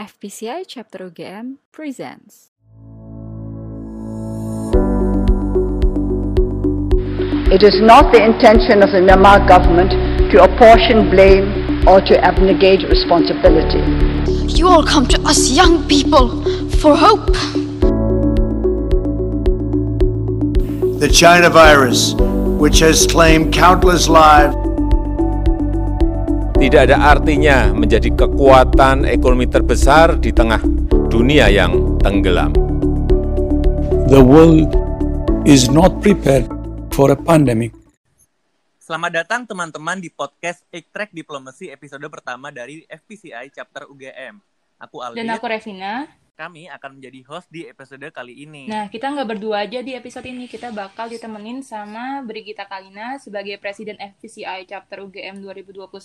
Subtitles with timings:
[0.00, 2.52] FPCI Chapter UGM presents.
[7.52, 9.90] It is not the intention of the Myanmar government
[10.32, 13.84] to apportion blame or to abnegate responsibility.
[14.56, 16.28] You all come to us young people
[16.80, 17.26] for hope.
[20.98, 24.56] The China virus, which has claimed countless lives,
[26.60, 30.60] tidak ada artinya menjadi kekuatan ekonomi terbesar di tengah
[31.08, 32.52] dunia yang tenggelam.
[34.12, 34.68] The world
[35.48, 36.44] is not prepared
[36.92, 37.72] for a pandemic.
[38.76, 44.36] Selamat datang teman-teman di podcast Track Diplomacy episode pertama dari FPCI Chapter UGM.
[44.84, 45.16] Aku Aldi.
[45.16, 46.12] Dan aku Revina.
[46.40, 48.64] Kami akan menjadi host di episode kali ini.
[48.64, 50.48] Nah, kita nggak berdua aja di episode ini.
[50.48, 56.00] Kita bakal ditemenin sama Brigita Kalina sebagai Presiden FPCI Chapter UGM 2021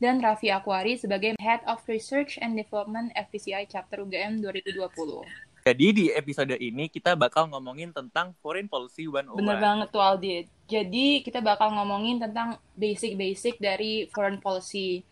[0.00, 5.28] dan Raffi Akwari sebagai Head of Research and Development FPCI Chapter UGM 2020.
[5.64, 9.44] Jadi di episode ini kita bakal ngomongin tentang Foreign Policy 101.
[9.44, 10.48] Bener banget tuh Aldi.
[10.64, 15.04] Jadi kita bakal ngomongin tentang basic-basic dari foreign policy.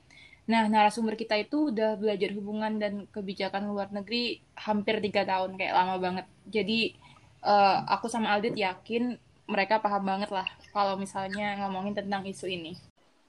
[0.42, 5.74] Nah, narasumber kita itu udah belajar hubungan dan kebijakan luar negeri hampir tiga tahun, kayak
[5.74, 6.26] lama banget.
[6.50, 6.98] Jadi,
[7.46, 9.14] uh, aku sama Aldit yakin
[9.46, 12.74] mereka paham banget lah kalau misalnya ngomongin tentang isu ini.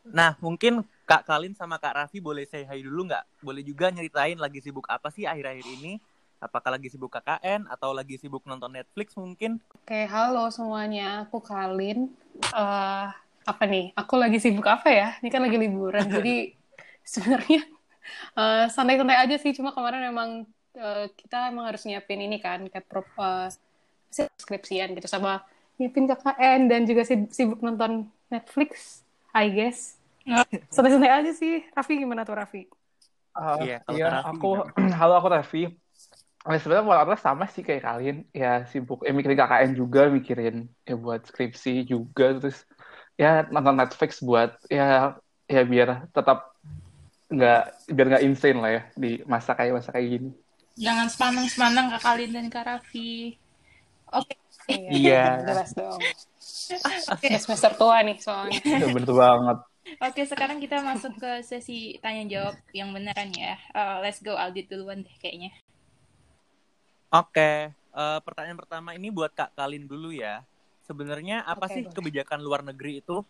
[0.09, 3.23] Nah, mungkin Kak Kalin sama Kak Raffi boleh say hi dulu nggak?
[3.39, 6.01] Boleh juga nyeritain lagi sibuk apa sih akhir-akhir ini?
[6.43, 9.63] Apakah lagi sibuk KKN atau lagi sibuk nonton Netflix mungkin?
[9.79, 11.23] Oke, halo semuanya.
[11.23, 12.11] Aku Kalin.
[12.51, 13.07] Uh,
[13.47, 13.95] apa nih?
[13.95, 15.15] Aku lagi sibuk apa ya?
[15.23, 16.51] Ini kan lagi liburan, jadi
[17.05, 17.61] sebenarnya
[18.35, 19.51] uh, santai-santai aja sih.
[19.53, 20.29] Cuma kemarin memang
[20.79, 23.47] uh, kita emang harus nyiapin ini kan kayak pro, uh,
[24.39, 25.43] skripsian gitu sama
[25.77, 29.97] nyiapin KKN dan juga sibuk nonton Netflix I guess.
[30.73, 31.65] Santai-santai aja sih.
[31.73, 32.69] Raffi gimana tuh Raffi?
[33.33, 34.61] Uh, iya, iya aku
[35.01, 35.63] halo aku Raffi.
[36.43, 38.17] Eh, sebenarnya buat sama sih kayak kalian.
[38.29, 42.61] Ya sibuk eh, mikirin KKN juga mikirin ya buat skripsi juga terus
[43.17, 45.17] ya nonton Netflix buat ya
[45.49, 46.52] ya biar tetap
[47.33, 50.29] nggak biar nggak insane lah ya di masa kayak masa kayak gini.
[50.77, 53.37] Jangan sepanang sepanang kak Kalin dan kak Raffi.
[54.13, 54.37] Oke.
[54.65, 54.89] Okay.
[54.89, 55.43] Iya.
[55.43, 55.99] Jelas dong.
[57.13, 57.35] okay.
[57.41, 58.61] Semester tua nih soalnya.
[58.63, 59.57] Iya, betul banget.
[59.99, 63.59] Oke, sekarang kita masuk ke sesi tanya jawab yang beneran ya.
[63.75, 65.51] Uh, let's go Aldi duluan deh kayaknya.
[67.13, 70.41] Oke, uh, pertanyaan pertama ini buat Kak Kalin dulu ya.
[70.87, 71.95] Sebenarnya apa okay, sih boleh.
[71.99, 73.21] kebijakan luar negeri itu?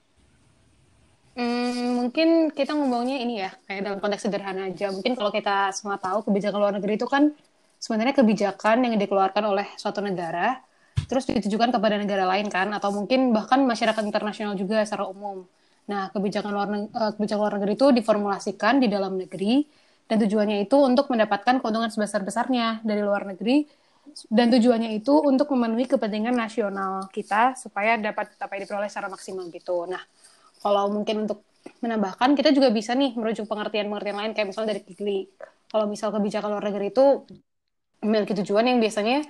[1.34, 4.94] Hmm, mungkin kita ngomongnya ini ya, kayak dalam konteks sederhana aja.
[4.94, 7.34] Mungkin kalau kita semua tahu kebijakan luar negeri itu kan
[7.82, 10.62] sebenarnya kebijakan yang dikeluarkan oleh suatu negara,
[11.10, 15.42] terus ditujukan kepada negara lain kan, atau mungkin bahkan masyarakat internasional juga secara umum.
[15.90, 19.66] Nah, kebijakan luar, uh, kebijakan luar negeri itu diformulasikan di dalam negeri,
[20.06, 23.66] dan tujuannya itu untuk mendapatkan keuntungan sebesar-besarnya dari luar negeri,
[24.30, 29.50] dan tujuannya itu untuk memenuhi kepentingan nasional kita supaya dapat apa yang diperoleh secara maksimal
[29.50, 29.90] gitu.
[29.90, 30.00] Nah,
[30.64, 31.44] kalau mungkin untuk
[31.84, 35.20] menambahkan, kita juga bisa nih merujuk pengertian-pengertian lain kayak misalnya dari Kikli.
[35.68, 37.06] Kalau misal kebijakan luar negeri itu
[38.04, 39.24] memiliki tujuan yang biasanya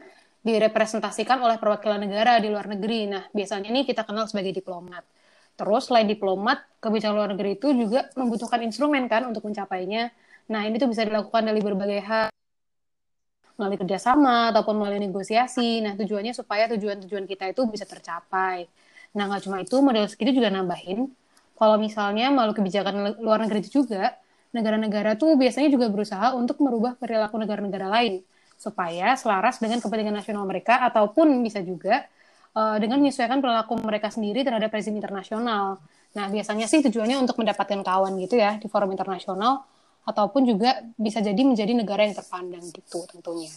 [0.43, 3.09] direpresentasikan oleh perwakilan negara di luar negeri.
[3.09, 5.01] Nah, biasanya nih kita kenal sebagai diplomat.
[5.57, 10.11] Terus selain diplomat, kebijakan luar negeri itu juga membutuhkan instrumen kan untuk mencapainya.
[10.51, 12.27] Nah, ini tuh bisa dilakukan dari berbagai hal
[13.55, 15.79] melalui kerjasama ataupun melalui negosiasi.
[15.85, 18.67] Nah, tujuannya supaya tujuan-tujuan kita itu bisa tercapai.
[19.15, 21.22] Nah, nggak cuma itu, model segitu juga nambahin
[21.63, 24.19] kalau misalnya melalui kebijakan luar negeri itu juga,
[24.51, 28.19] negara-negara tuh biasanya juga berusaha untuk merubah perilaku negara-negara lain
[28.59, 32.03] supaya selaras dengan kepentingan nasional mereka ataupun bisa juga
[32.51, 35.79] uh, dengan menyesuaikan perilaku mereka sendiri terhadap rezim internasional.
[36.19, 39.63] Nah, biasanya sih tujuannya untuk mendapatkan kawan gitu ya di forum internasional
[40.03, 43.55] ataupun juga bisa jadi menjadi negara yang terpandang gitu tentunya.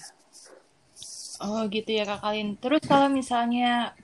[1.43, 2.55] Oh gitu ya Kak Kalin.
[2.55, 3.99] Terus kalau misalnya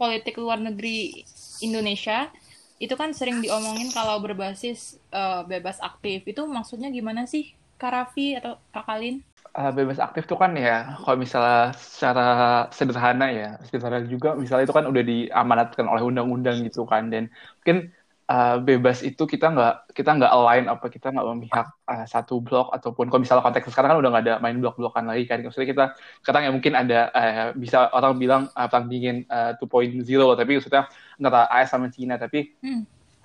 [0.00, 1.20] politik luar negeri
[1.60, 2.32] Indonesia
[2.76, 6.28] itu kan sering diomongin kalau berbasis uh, bebas aktif.
[6.28, 9.24] Itu maksudnya gimana sih, Kak Raffi atau Kak Kalin?
[9.56, 12.26] Uh, bebas aktif itu kan ya, kalau misalnya secara
[12.68, 17.32] sederhana ya, sederhana juga misalnya itu kan udah diamanatkan oleh undang-undang gitu kan, dan
[17.64, 17.88] mungkin
[18.30, 22.74] uh, bebas itu kita nggak kita nggak align apa kita nggak memihak uh, satu blok
[22.74, 25.84] ataupun kalau misalnya konteks sekarang kan udah nggak ada main blok-blokan lagi kan maksudnya kita
[26.22, 30.04] sekarang ya mungkin ada uh, bisa orang bilang uh, perang dingin uh, 2.0
[30.36, 32.82] tapi maksudnya antara AS sama Cina tapi hmm.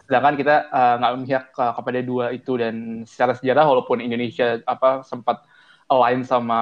[0.07, 0.55] sedangkan kita
[0.99, 5.43] nggak uh, memihak uh, kepada dua itu dan secara sejarah walaupun Indonesia apa sempat
[5.91, 6.59] align sama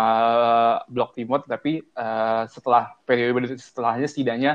[0.89, 4.51] blok timur tapi uh, setelah periode setelahnya setidaknya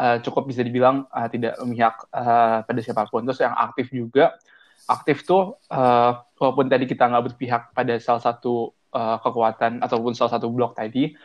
[0.00, 3.24] uh, cukup bisa dibilang uh, tidak memihak uh, pada siapa pun.
[3.24, 4.36] Terus yang aktif juga,
[4.88, 10.38] aktif tuh uh, walaupun tadi kita nggak berpihak pada salah satu uh, kekuatan ataupun salah
[10.38, 11.16] satu blok tadi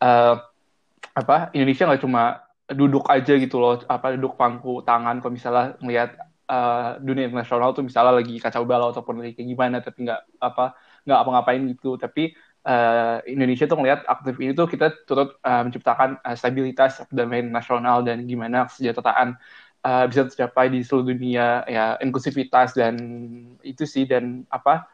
[0.00, 0.34] uh,
[1.10, 6.30] apa Indonesia nggak cuma duduk aja gitu loh apa duduk pangku tangan kalau misalnya ngelihat
[6.50, 10.74] uh, dunia internasional tuh misalnya lagi kacau balau ataupun lagi kayak gimana tapi nggak apa
[11.06, 11.96] nggak apa-ngapain gitu.
[11.96, 12.34] Tapi
[12.66, 18.02] uh, Indonesia tuh ngelihat aktif ini tuh kita turut uh, menciptakan uh, stabilitas perdamaian nasional
[18.02, 19.38] dan gimana kesejahteraan
[19.86, 21.64] uh, bisa tercapai di seluruh dunia.
[21.70, 22.96] Ya inklusivitas dan
[23.62, 24.90] itu sih dan apa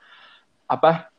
[0.67, 1.11] apa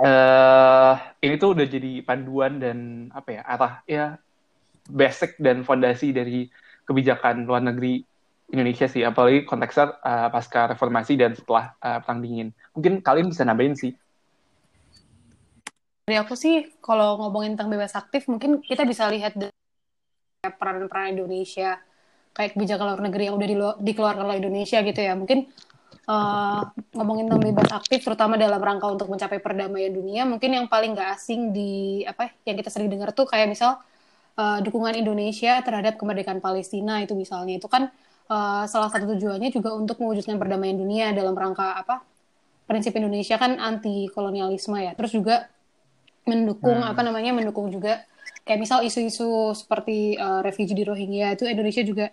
[0.00, 4.06] uh, ini tuh udah jadi panduan dan apa ya arah ya
[4.90, 6.50] basic dan fondasi dari
[6.84, 8.02] kebijakan luar negeri
[8.50, 12.50] Indonesia sih, apalagi konteksnya uh, pasca reformasi dan setelah uh, perang dingin.
[12.74, 13.94] Mungkin kalian bisa nambahin sih.
[16.10, 19.38] Dari aku sih, kalau ngomongin tentang bebas aktif, mungkin kita bisa lihat
[20.42, 21.78] peran-peran Indonesia,
[22.34, 25.14] kayak kebijakan luar negeri yang udah dikeluarkan oleh Indonesia gitu ya.
[25.14, 25.46] Mungkin
[26.10, 26.66] uh,
[26.98, 31.14] ngomongin tentang bebas aktif, terutama dalam rangka untuk mencapai perdamaian dunia, mungkin yang paling gak
[31.14, 33.78] asing di apa yang kita sering dengar tuh kayak misal
[34.40, 37.60] uh, dukungan Indonesia terhadap kemerdekaan Palestina itu misalnya.
[37.60, 37.92] Itu kan
[38.32, 42.00] uh, salah satu tujuannya juga untuk mewujudkan perdamaian dunia dalam rangka apa?
[42.64, 44.96] Prinsip Indonesia kan anti kolonialisme ya.
[44.96, 45.50] Terus juga
[46.24, 46.90] mendukung hmm.
[46.96, 48.06] apa namanya mendukung juga
[48.44, 52.06] kayak misal isu-isu seperti uh, refugee di Rohingya itu Indonesia juga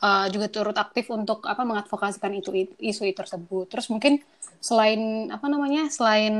[0.00, 3.66] uh, juga turut aktif untuk apa mengadvokasikan itu isu itu tersebut.
[3.66, 4.20] Terus mungkin
[4.62, 6.34] selain apa namanya selain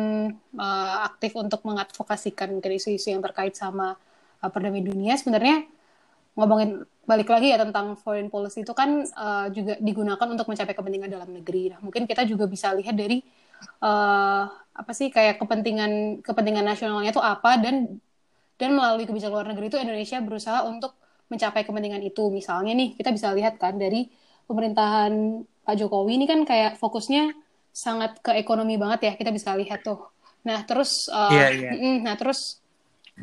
[0.56, 3.96] uh, aktif untuk mengadvokasikan mungkin isu-isu yang terkait sama
[4.42, 5.64] uh, perdamaian dunia sebenarnya
[6.36, 11.08] ngomongin balik lagi ya tentang foreign policy itu kan uh, juga digunakan untuk mencapai kepentingan
[11.08, 11.72] dalam negeri.
[11.72, 13.22] Nah, mungkin kita juga bisa lihat dari
[13.80, 18.02] uh, apa sih kayak kepentingan kepentingan nasionalnya itu apa dan
[18.60, 20.98] dan melalui kebijakan luar negeri itu Indonesia berusaha untuk
[21.32, 22.28] mencapai kepentingan itu.
[22.28, 24.10] Misalnya nih kita bisa lihat kan dari
[24.44, 27.32] pemerintahan Pak Jokowi ini kan kayak fokusnya
[27.70, 30.10] sangat ke ekonomi banget ya kita bisa lihat tuh.
[30.44, 32.02] Nah terus uh, yeah, yeah.
[32.02, 32.60] nah terus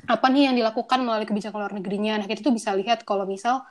[0.10, 2.18] apa nih yang dilakukan melalui kebijakan luar negerinya.
[2.18, 3.62] Nah, kita tuh bisa lihat kalau misal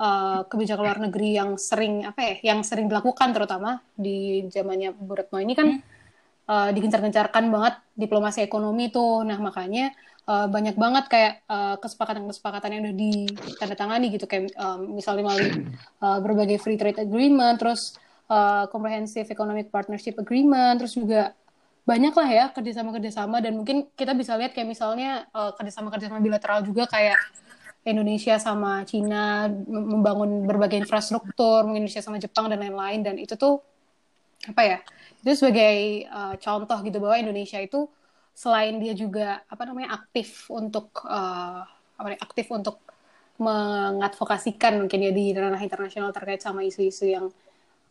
[0.00, 5.12] uh, kebijakan luar negeri yang sering apa ya, yang sering dilakukan terutama di zamannya Bu
[5.14, 5.80] Retno ini kan hmm.
[6.48, 9.20] uh, digencar-gencarkan banget diplomasi ekonomi tuh.
[9.28, 9.92] Nah, makanya
[10.24, 11.34] uh, banyak banget kayak
[11.84, 15.70] kesepakatan-kesepakatan uh, yang udah ditandatangani gitu kayak um, misalnya melalui
[16.00, 18.00] uh, berbagai free trade agreement, terus
[18.32, 21.36] uh, comprehensive economic partnership agreement, terus juga
[21.86, 26.90] banyak lah ya kerjasama-kerjasama dan mungkin kita bisa lihat kayak misalnya uh, kerjasama-kerjasama bilateral juga
[26.90, 27.14] kayak
[27.86, 33.62] Indonesia sama Cina membangun berbagai infrastruktur, Indonesia sama Jepang dan lain-lain dan itu tuh
[34.50, 34.78] apa ya
[35.22, 37.86] itu sebagai uh, contoh gitu bahwa Indonesia itu
[38.34, 41.62] selain dia juga apa namanya aktif untuk uh,
[41.96, 42.82] apa nih, aktif untuk
[43.38, 47.30] mengadvokasikan mungkin ya di ranah internasional terkait sama isu-isu yang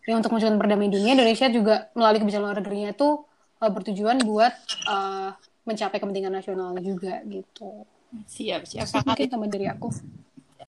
[0.05, 3.25] yang untuk menunjukkan perdamaian dunia Indonesia juga melalui kebijakan luar negerinya tuh
[3.65, 4.53] uh, bertujuan buat
[4.85, 5.33] uh,
[5.65, 7.89] mencapai kepentingan nasional juga gitu.
[8.29, 8.85] Siap, siap.
[9.01, 9.89] Mungkin teman dari aku.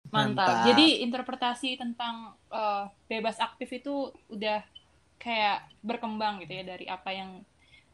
[0.10, 0.50] Mantap.
[0.50, 0.66] Mantap.
[0.74, 4.66] Jadi interpretasi tentang uh, bebas aktif itu udah
[5.22, 7.42] kayak berkembang gitu ya dari apa yang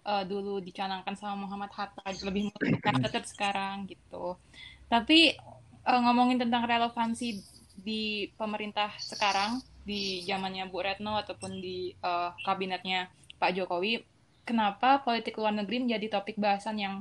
[0.08, 4.40] uh, dulu dicanangkan sama Muhammad Hatta lebih terdekat sekarang gitu.
[4.88, 5.36] Tapi
[5.84, 7.42] uh, ngomongin tentang relevansi
[7.74, 13.12] di pemerintah sekarang di zamannya Bu Retno ataupun di uh, kabinetnya
[13.42, 14.13] Pak Jokowi
[14.44, 16.96] kenapa politik luar negeri menjadi topik bahasan yang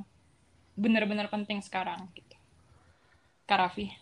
[0.73, 2.35] benar-benar penting sekarang gitu.
[3.45, 3.93] Karafi.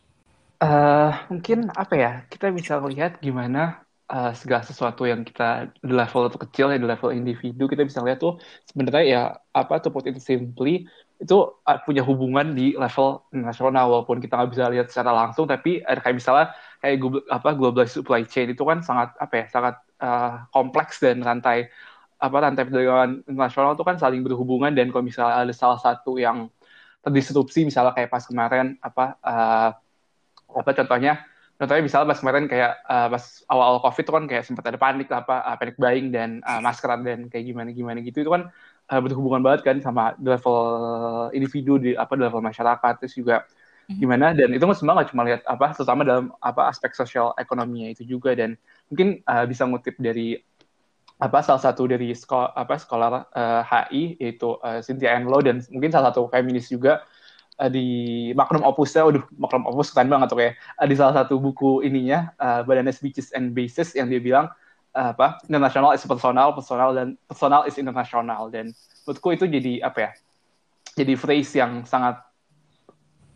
[0.62, 6.30] Uh, mungkin apa ya kita bisa lihat gimana uh, segala sesuatu yang kita di level
[6.30, 8.38] itu kecil ya di level individu kita bisa lihat tuh
[8.70, 9.22] sebenarnya ya
[9.58, 10.86] apa to put it simply
[11.18, 15.82] itu uh, punya hubungan di level nasional walaupun kita nggak bisa lihat secara langsung tapi
[15.82, 16.46] ada kayak misalnya
[16.78, 21.26] kayak global, apa global supply chain itu kan sangat apa ya sangat uh, kompleks dan
[21.26, 21.74] rantai
[22.22, 26.54] apa rantai perdagangan internasional itu kan saling berhubungan dan kalau misalnya ada salah satu yang
[27.02, 29.70] terdisrupsi misalnya kayak pas kemarin apa uh,
[30.54, 31.26] apa contohnya?
[31.58, 35.10] Contohnya misalnya pas kemarin kayak uh, pas awal-awal covid itu kan kayak sempat ada panik
[35.14, 38.26] apa uh, panik buying dan uh, maskeran dan kayak gimana gimana gitu.
[38.26, 38.50] Itu kan
[38.90, 40.58] uh, berhubungan banget kan sama di level
[41.38, 43.46] individu di apa di level masyarakat terus juga
[43.90, 43.98] mhm.
[43.98, 44.34] gimana?
[44.34, 48.34] Dan itu semua nggak cuma lihat apa terutama dalam apa aspek sosial ekonominya itu juga.
[48.34, 48.58] Dan
[48.90, 50.42] mungkin uh, bisa ngutip dari
[51.22, 55.94] apa salah satu dari sekolah apa sekolah uh, HI yaitu uh, Cynthia Enlow dan mungkin
[55.94, 57.06] salah satu feminis juga
[57.62, 57.86] uh, di
[58.34, 62.34] Magnum Opusnya, waduh Magnum Opus keren banget tuh kayak uh, di salah satu buku ininya
[62.42, 64.50] uh, Badanes Beaches and Bases yang dia bilang
[64.98, 68.50] uh, apa international is personal, personal dan personal is international.
[68.50, 68.74] Dan
[69.06, 70.12] menurutku itu jadi apa ya
[70.98, 72.18] jadi phrase yang sangat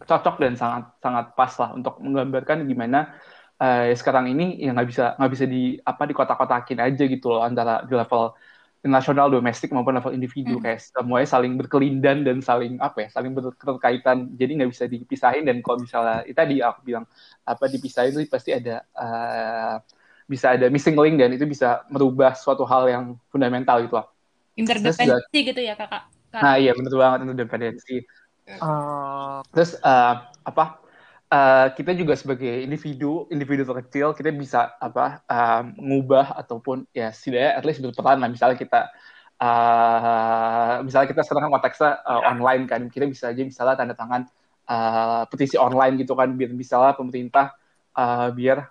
[0.06, 3.14] cocok dan sangat sangat pas lah untuk menggambarkan gimana
[3.60, 7.42] uh, sekarang ini ya nggak bisa nggak bisa di apa di kotak-kotakin aja gitu loh
[7.44, 8.36] antara di level
[8.86, 14.30] nasional domestik maupun level individu kayak semuanya saling berkelindan dan saling apa ya saling berkaitan
[14.38, 17.06] jadi nggak bisa dipisahin dan kalau misalnya itu tadi aku bilang
[17.50, 19.82] apa dipisahin itu pasti ada uh,
[20.30, 24.08] bisa ada missing link dan itu bisa merubah suatu hal yang fundamental gitu loh.
[24.58, 26.10] Interdependensi gitu ya kakak.
[26.34, 28.06] Nah iya benar banget interdependensi.
[28.62, 30.85] Uh, terus uh, apa
[31.32, 37.52] uh, kita juga sebagai individu individu terkecil kita bisa apa uh, mengubah ataupun ya setidaknya
[37.58, 38.30] at least berperan lah.
[38.30, 38.80] Misalnya kita
[39.42, 42.82] uh, misalnya kita sekarang kan konteksnya uh, online kan.
[42.92, 44.28] Kita bisa aja misalnya tanda tangan
[44.70, 46.34] uh, petisi online gitu kan.
[46.36, 47.56] Biar misalnya pemerintah
[47.98, 48.70] uh, biar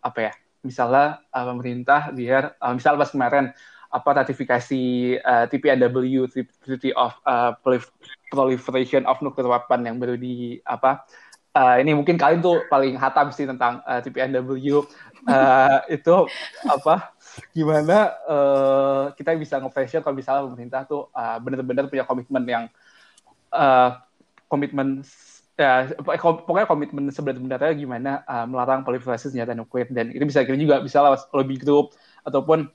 [0.00, 0.32] apa ya
[0.64, 3.46] misalnya uh, pemerintah biar uh, misalnya pas kemarin
[3.90, 4.82] apa ratifikasi
[5.18, 6.30] uh, TPNW
[6.62, 7.58] Treaty of uh,
[8.30, 11.02] Proliferation of Nuclear Weapon yang baru di apa
[11.54, 14.50] uh, ini mungkin kalian tuh paling hatam sih tentang uh, TPNW
[15.26, 16.14] uh, itu
[16.66, 17.14] apa
[17.54, 22.64] gimana uh, kita bisa nge kalau misalnya pemerintah tuh uh, benar-benar punya komitmen yang
[23.54, 23.98] uh,
[24.50, 25.06] komitmen
[25.54, 30.80] ya pokoknya komitmen sebenarnya gimana uh, melarang proliferasi senjata nuklir dan itu bisa kira juga
[30.80, 31.92] bisa lewat lobby group
[32.24, 32.66] ataupun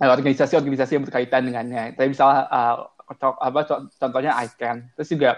[0.00, 1.94] organisasi-organisasi yang berkaitan dengannya.
[1.94, 2.90] Tapi misalnya uh,
[3.20, 3.60] apa
[4.00, 4.96] contohnya ICANN.
[4.96, 5.30] Terus juga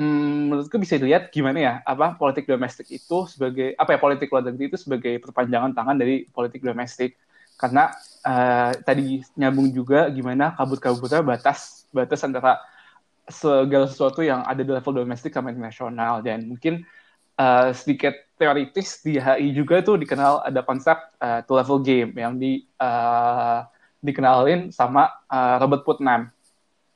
[0.00, 4.48] hmm, menurutku bisa dilihat gimana ya apa politik domestik itu sebagai apa ya politik luar
[4.48, 7.20] negeri itu sebagai perpanjangan tangan dari politik domestik.
[7.60, 7.92] Karena
[8.24, 12.56] uh, tadi nyambung juga gimana kabut-kabutnya batas batas antara
[13.28, 16.88] segala sesuatu yang ada di level domestik sama internasional dan mungkin
[17.36, 22.40] uh, sedikit teoritis di HI juga tuh dikenal ada konsep uh, two level game yang
[22.40, 23.68] di uh,
[24.00, 26.32] dikenalin sama uh, Robert Putnam.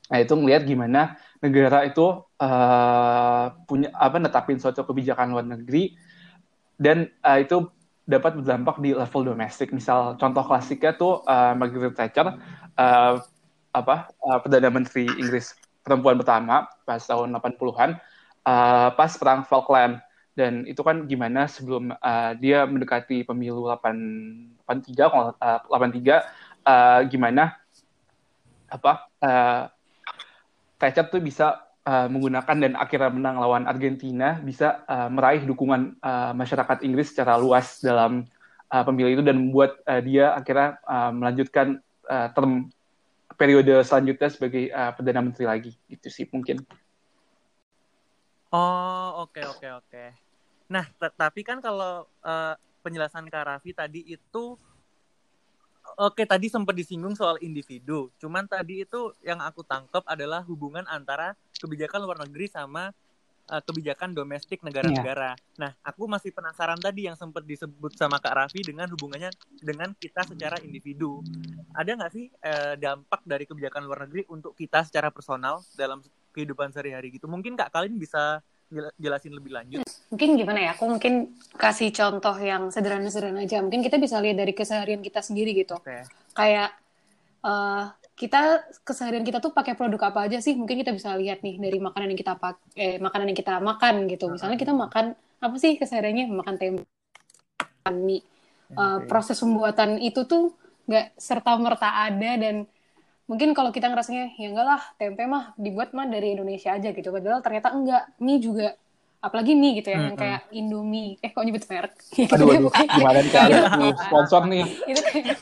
[0.09, 5.93] Nah itu melihat gimana negara itu uh, punya apa netapin suatu kebijakan luar negeri
[6.81, 7.69] dan uh, itu
[8.05, 9.69] dapat berdampak di level domestik.
[9.69, 12.33] Misal contoh klasiknya tuh uh, Margaret Thatcher
[12.77, 13.13] uh,
[13.75, 15.53] apa uh, perdana menteri Inggris
[15.85, 18.01] perempuan pertama pas tahun 80-an
[18.47, 20.01] uh, pas perang Falkland
[20.35, 26.23] dan itu kan gimana sebelum uh, dia mendekati pemilu 8 83 kalau uh, 83
[26.65, 27.55] uh, gimana
[28.71, 29.74] apa uh,
[30.75, 36.33] Thatcher tuh bisa uh, menggunakan dan akhirnya menang lawan Argentina bisa uh, meraih dukungan uh,
[36.35, 38.27] masyarakat Inggris secara luas dalam
[38.73, 41.79] uh, pemilu itu dan membuat uh, dia akhirnya uh, melanjutkan
[42.09, 42.67] uh, term
[43.35, 46.63] periode selanjutnya sebagai uh, perdana menteri lagi itu sih mungkin.
[48.55, 49.87] Oh oke okay, oke okay, oke.
[49.91, 50.07] Okay.
[50.71, 54.55] Nah tapi kan kalau uh, penjelasan Kak Raffi tadi itu
[55.95, 58.11] Oke, tadi sempat disinggung soal individu.
[58.19, 62.91] Cuman tadi itu yang aku tangkap adalah hubungan antara kebijakan luar negeri sama
[63.49, 65.37] uh, kebijakan domestik negara-negara.
[65.37, 65.61] Yeah.
[65.61, 70.25] Nah, aku masih penasaran tadi yang sempat disebut sama Kak Raffi dengan hubungannya dengan kita
[70.25, 71.21] secara individu.
[71.71, 76.01] Ada nggak sih uh, dampak dari kebijakan luar negeri untuk kita secara personal dalam
[76.35, 77.29] kehidupan sehari-hari gitu?
[77.29, 78.41] Mungkin Kak kalian bisa
[78.97, 79.85] jelasin lebih lanjut.
[80.09, 80.71] Mungkin gimana ya?
[80.77, 83.61] Aku mungkin kasih contoh yang sederhana-sederhana aja.
[83.61, 85.77] Mungkin kita bisa lihat dari keseharian kita sendiri gitu.
[85.81, 86.05] Okay.
[86.33, 86.73] Kayak
[87.45, 90.55] uh, kita keseharian kita tuh pakai produk apa aja sih?
[90.55, 93.95] Mungkin kita bisa lihat nih dari makanan yang kita pakai, eh, makanan yang kita makan
[94.07, 94.25] gitu.
[94.31, 96.31] Misalnya kita makan apa sih kesehariannya?
[96.31, 96.83] Makan tempe,
[97.59, 98.23] makan mie.
[98.65, 100.57] Uh, proses pembuatan itu tuh
[100.89, 102.65] nggak serta merta ada dan
[103.25, 107.09] mungkin kalau kita ngerasanya ya enggak lah tempe mah dibuat mah dari Indonesia aja gitu.
[107.09, 108.03] Padahal ternyata enggak.
[108.21, 108.77] Mie juga
[109.21, 111.17] apalagi mie gitu ya hmm, yang kayak Indomie.
[111.21, 111.93] Eh kok nyebut merek?
[112.29, 112.71] Aduh aduh.
[112.97, 113.19] Gimana
[113.81, 114.65] nih sponsor nih.
[114.85, 115.37] Itu kayak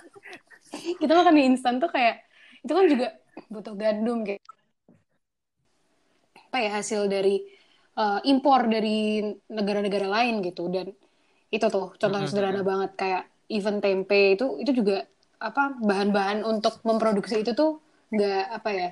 [1.00, 2.24] kita makan mie instan tuh kayak
[2.60, 3.08] itu kan juga
[3.48, 4.40] butuh gandum gitu
[6.50, 7.46] apa ya hasil dari
[7.94, 10.66] uh, impor dari negara-negara lain gitu.
[10.66, 10.90] Dan
[11.46, 12.98] itu tuh contoh yang sederhana banget.
[12.98, 15.06] Kayak even tempe itu itu juga
[15.40, 17.80] apa bahan-bahan untuk memproduksi itu tuh
[18.12, 18.88] nggak apa ya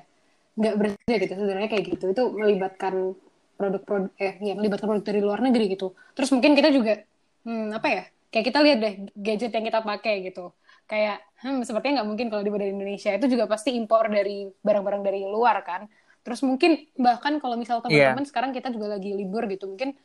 [0.59, 3.15] nggak berbeda gitu sebenarnya kayak gitu itu melibatkan
[3.55, 7.05] produk-produk eh ya melibatkan produk dari luar negeri gitu terus mungkin kita juga
[7.45, 8.03] hmm, apa ya
[8.33, 10.51] kayak kita lihat deh gadget yang kita pakai gitu
[10.89, 15.03] kayak hmm, sepertinya nggak mungkin kalau dibuat dari Indonesia itu juga pasti impor dari barang-barang
[15.05, 15.85] dari luar kan
[16.25, 18.11] terus mungkin bahkan kalau misal iya.
[18.15, 18.29] teman-teman yeah.
[18.29, 19.95] sekarang kita juga lagi libur gitu mungkin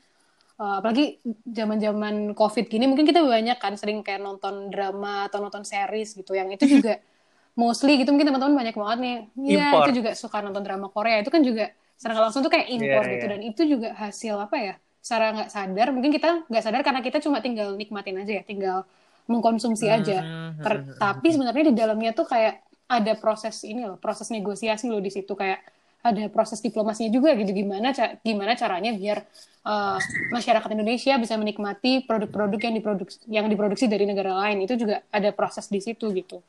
[0.59, 5.67] uh, apalagi zaman-zaman covid gini mungkin kita banyak kan sering kayak nonton drama atau nonton
[5.67, 6.99] series gitu yang itu juga
[7.61, 9.17] mostly gitu mungkin teman-teman banyak banget nih.
[9.55, 13.03] Ya itu juga suka nonton drama Korea itu kan juga secara langsung tuh kayak impor
[13.07, 13.25] yeah, gitu.
[13.25, 13.31] yeah.
[13.31, 17.23] dan itu juga hasil apa ya secara nggak sadar mungkin kita nggak sadar karena kita
[17.23, 18.89] cuma tinggal nikmatin aja ya tinggal
[19.31, 20.19] mengkonsumsi aja.
[20.21, 20.63] mm-hmm.
[20.65, 25.09] Ter tapi sebenarnya di dalamnya tuh kayak ada proses ini loh proses negosiasi loh di
[25.13, 25.33] situ.
[25.33, 25.65] Kayak
[26.05, 29.25] ada proses diplomasinya juga gitu gimana gimana caranya biar
[29.65, 29.97] uh,
[30.29, 35.33] masyarakat Indonesia bisa menikmati produk-produk yang diproduksi yang diproduksi dari negara lain itu juga ada
[35.33, 36.45] proses di situ gitu.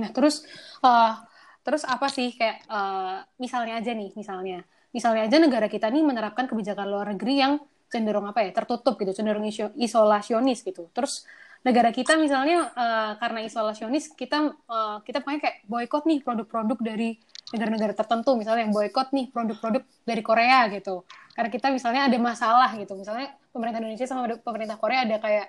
[0.00, 0.48] Nah, terus
[0.80, 1.12] uh,
[1.60, 4.64] terus apa sih kayak uh, misalnya aja nih, misalnya
[4.96, 7.52] misalnya aja negara kita nih menerapkan kebijakan luar negeri yang
[7.92, 9.44] cenderung apa ya tertutup gitu, cenderung
[9.76, 10.88] isolasionis gitu.
[10.96, 11.28] Terus
[11.60, 17.20] negara kita misalnya uh, karena isolasionis kita uh, kita pengen kayak boykot nih produk-produk dari
[17.52, 18.32] negara-negara tertentu.
[18.38, 21.04] Misalnya yang boykot nih produk-produk dari Korea gitu.
[21.36, 22.96] Karena kita misalnya ada masalah gitu.
[22.96, 25.46] Misalnya pemerintah Indonesia sama pemerintah Korea ada kayak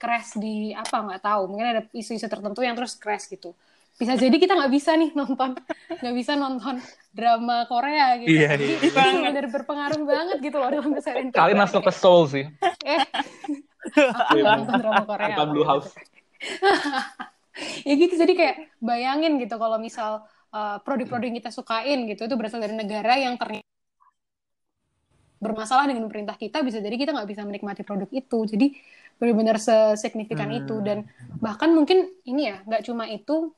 [0.00, 1.42] crash di apa nggak tahu.
[1.52, 3.52] Mungkin ada isu-isu tertentu yang terus crash gitu.
[3.92, 5.52] Bisa jadi kita nggak bisa nih nonton
[6.00, 6.80] nggak bisa nonton
[7.12, 8.32] drama Korea gitu.
[8.32, 8.56] Iya, iya.
[8.56, 12.44] jadi itu benar berpengaruh banget gitu loh dalam keseharian kalian langsung ke Seoul sih.
[12.88, 13.04] Eh
[13.90, 15.90] aku nonton drama Korea Blue House.
[17.84, 20.24] Ya gitu jadi kayak bayangin gitu kalau misal
[20.56, 23.68] uh, produk-produk yang kita sukain gitu itu berasal dari negara yang ternyata
[25.36, 28.38] bermasalah dengan pemerintah kita bisa jadi kita nggak bisa menikmati produk itu.
[28.46, 28.72] Jadi
[29.18, 30.58] benar-benar sesignifikan hmm.
[30.64, 30.76] itu.
[30.80, 31.04] Dan
[31.42, 33.50] bahkan mungkin ini ya nggak cuma itu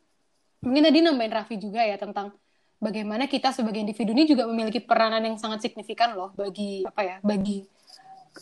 [0.64, 2.33] mungkin tadi nambahin Raffi juga ya tentang
[2.81, 7.16] bagaimana kita sebagai individu ini juga memiliki peranan yang sangat signifikan loh bagi apa ya
[7.21, 7.69] bagi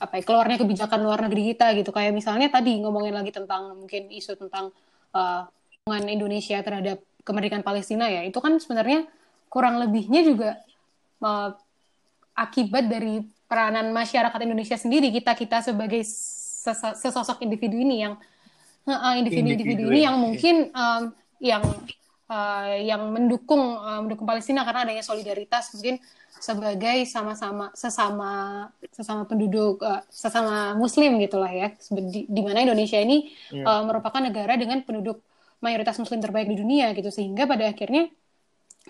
[0.01, 1.91] apa ya keluarnya kebijakan luar negeri kita gitu.
[1.93, 4.73] Kayak misalnya tadi ngomongin lagi tentang mungkin isu tentang
[5.13, 5.45] uh,
[5.89, 8.25] Indonesia terhadap kemerdekaan Palestina ya.
[8.25, 9.05] Itu kan sebenarnya
[9.53, 10.57] kurang lebihnya juga
[11.21, 11.53] uh,
[12.33, 16.01] akibat dari peranan masyarakat Indonesia sendiri kita kita sebagai
[16.97, 18.17] sesosok individu ini yang
[19.21, 21.03] individu-individu ini yang mungkin um,
[21.37, 21.63] yang
[22.33, 26.01] uh, yang mendukung uh, mendukung Palestina karena adanya solidaritas mungkin
[26.43, 28.31] sebagai sama-sama sesama
[28.91, 31.71] sesama penduduk uh, sesama Muslim gitulah ya.
[31.87, 33.63] Di, di mana Indonesia ini yeah.
[33.63, 35.23] uh, merupakan negara dengan penduduk
[35.63, 37.15] mayoritas Muslim terbaik di dunia gitu.
[37.15, 38.11] Sehingga pada akhirnya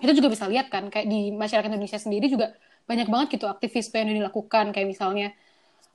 [0.01, 2.57] itu juga bisa lihat kan kayak di masyarakat Indonesia sendiri juga
[2.89, 4.73] banyak banget gitu aktivis yang dilakukan.
[4.73, 5.29] Kayak misalnya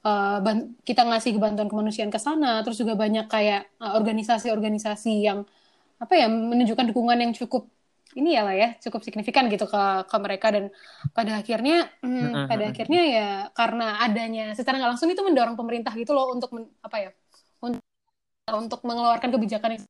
[0.06, 0.38] uh,
[0.86, 5.40] kita ngasih bantuan kemanusiaan ke sana terus juga banyak kayak organisasi eh, organisasi-organisasi yang
[5.98, 7.66] apa ya menunjukkan dukungan yang cukup
[8.18, 10.48] ini ya lah ya cukup signifikan gitu ke ke mereka.
[10.50, 10.74] Dan
[11.14, 16.12] pada akhirnya hmm, pada akhirnya ya karena adanya secara nggak langsung itu mendorong pemerintah gitu
[16.18, 17.10] loh untuk men, apa ya
[17.62, 17.84] untuk
[18.48, 19.84] untuk mengeluarkan kebijakan yang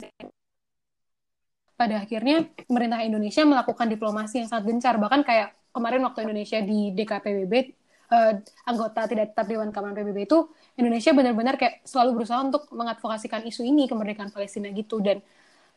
[1.78, 4.98] pada akhirnya pemerintah Indonesia melakukan diplomasi yang sangat gencar.
[4.98, 8.34] Bahkan kayak kemarin waktu Indonesia di DKPBB uh, eh,
[8.66, 13.62] anggota tidak tetap Dewan Keamanan PBB itu Indonesia benar-benar kayak selalu berusaha untuk mengadvokasikan isu
[13.62, 14.98] ini kemerdekaan Palestina gitu.
[15.06, 15.22] Dan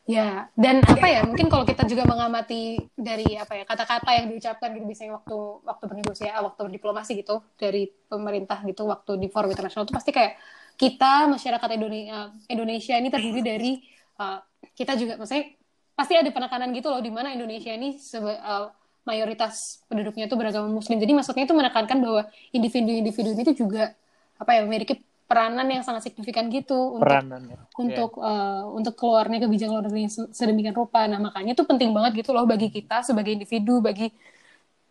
[0.09, 4.73] ya dan apa ya mungkin kalau kita juga mengamati dari apa ya kata-kata yang diucapkan
[4.73, 9.85] gitu biasanya waktu waktu bernegosiasi waktu berdiplomasi gitu dari pemerintah gitu waktu di forum internasional
[9.85, 10.41] itu pasti kayak
[10.73, 13.71] kita masyarakat Indonesia Indonesia ini terdiri dari
[14.17, 14.41] uh,
[14.73, 15.53] kita juga maksudnya
[15.93, 18.73] pasti ada penekanan gitu loh di mana Indonesia ini sebe, uh,
[19.05, 20.97] mayoritas penduduknya itu beragama muslim.
[21.01, 22.21] Jadi maksudnya itu menekankan bahwa
[22.53, 23.93] individu-individu ini itu juga
[24.37, 24.97] apa ya memiliki
[25.31, 27.59] peranan yang sangat signifikan gitu untuk peranan, ya.
[27.79, 28.67] untuk yeah.
[28.67, 31.07] uh, untuk keluarnya kebijakan luar negeri sedemikian rupa.
[31.07, 34.11] Nah makanya itu penting banget gitu loh bagi kita sebagai individu, bagi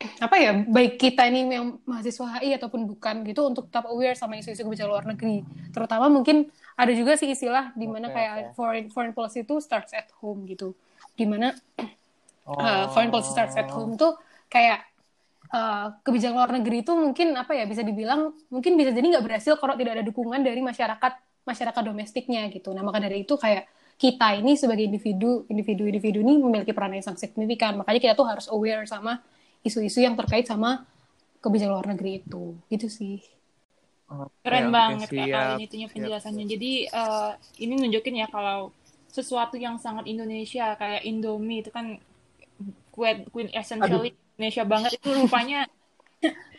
[0.01, 4.41] apa ya baik kita ini yang mahasiswa HI ataupun bukan gitu untuk tetap aware sama
[4.41, 5.45] isu-isu kebijakan luar negeri.
[5.77, 8.53] Terutama mungkin ada juga sih istilah di mana okay, kayak okay.
[8.57, 10.73] foreign foreign policy itu starts at home gitu.
[11.13, 11.53] Di mana
[12.49, 12.57] oh.
[12.57, 14.17] uh, foreign policy starts at home tuh
[14.49, 14.90] kayak
[15.51, 19.59] uh, kebijakan luar negeri itu mungkin apa ya bisa dibilang mungkin bisa jadi nggak berhasil
[19.59, 21.13] kalau tidak ada dukungan dari masyarakat
[21.45, 22.71] masyarakat domestiknya gitu.
[22.71, 23.67] Nah maka dari itu kayak
[24.01, 27.77] kita ini sebagai individu individu individu ini memiliki peran yang sangat signifikan.
[27.83, 29.21] Makanya kita tuh harus aware sama
[29.61, 30.89] isu-isu yang terkait sama
[31.45, 32.57] kebijakan luar negeri itu.
[32.73, 33.21] Gitu sih.
[34.43, 36.45] Keren okay, banget okay, ya ini itunya penjelasannya.
[36.47, 36.53] Siap.
[36.59, 37.33] Jadi uh,
[37.63, 38.75] ini nunjukin ya kalau
[39.11, 41.99] sesuatu yang sangat Indonesia kayak Indomie itu kan
[42.95, 44.30] kue queen essentially Aduh.
[44.41, 45.69] Indonesia banget itu rupanya.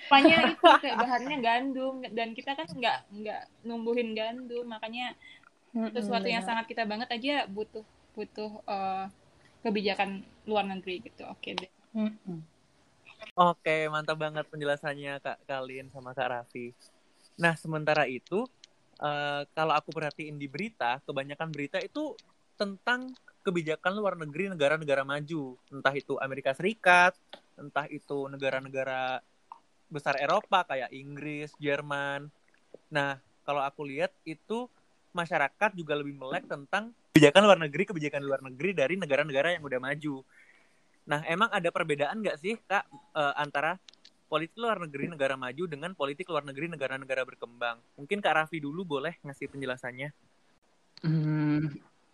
[0.05, 5.17] Rupanya itu kayak bahannya gandum dan kita kan nggak nggak numbuhin gandum makanya
[5.89, 7.81] sesuatu yang sangat kita banget aja butuh
[8.13, 9.09] butuh uh,
[9.65, 11.25] kebijakan luar negeri gitu.
[11.25, 11.71] Oke okay, deh
[13.37, 16.73] Oke, mantap banget penjelasannya Kak Kalin sama Kak Raffi.
[17.37, 18.49] Nah, sementara itu,
[18.97, 22.17] uh, kalau aku perhatiin di berita, kebanyakan berita itu
[22.57, 27.17] tentang kebijakan luar negeri negara-negara maju, entah itu Amerika Serikat,
[27.58, 29.21] entah itu negara-negara
[29.91, 32.30] besar Eropa kayak Inggris, Jerman.
[32.88, 34.69] Nah, kalau aku lihat itu
[35.12, 39.80] masyarakat juga lebih melek tentang kebijakan luar negeri, kebijakan luar negeri dari negara-negara yang udah
[39.84, 40.23] maju.
[41.04, 43.75] Nah, emang ada perbedaan nggak sih, Kak, uh, antara
[44.32, 47.84] politik luar negeri negara maju dengan politik luar negeri negara-negara berkembang?
[47.99, 50.10] Mungkin Kak Raffi dulu boleh ngasih penjelasannya.
[51.04, 51.67] Hmm,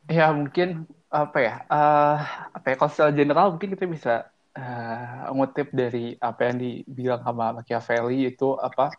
[0.07, 2.19] Ya mungkin apa ya uh,
[2.51, 4.13] apa ya kalau secara general mungkin kita bisa
[4.55, 8.91] uh, ngutip dari apa yang dibilang sama Machiavelli itu apa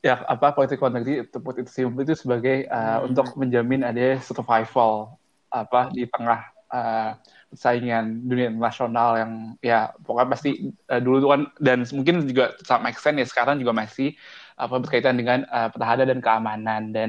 [0.00, 3.08] ya apa politik luar negeri itu itu itu sebagai uh, hmm.
[3.12, 5.16] untuk menjamin ada survival
[5.52, 6.40] apa di tengah
[6.72, 7.10] uh,
[7.52, 9.32] persaingan dunia internasional yang
[9.64, 10.50] ya pokoknya pasti
[10.92, 14.12] uh, dulu tuh kan dan mungkin juga sama extent ya sekarang juga masih
[14.60, 17.08] apa berkaitan dengan uh, pertahanan dan keamanan dan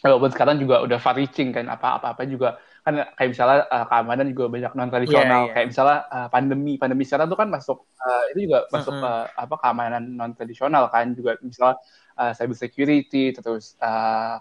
[0.00, 2.58] walaupun sekarang juga udah far reaching kan apa apa apa juga.
[2.80, 5.52] Kan kayak misalnya uh, keamanan juga banyak non tradisional yeah, yeah.
[5.52, 6.72] kayak misalnya uh, pandemi.
[6.80, 9.12] Pandemi sekarang tuh kan masuk uh, itu juga masuk mm -hmm.
[9.20, 11.12] uh, apa keamanan non tradisional kan.
[11.12, 11.76] Juga misalnya
[12.16, 14.40] uh, cyber security terus uh,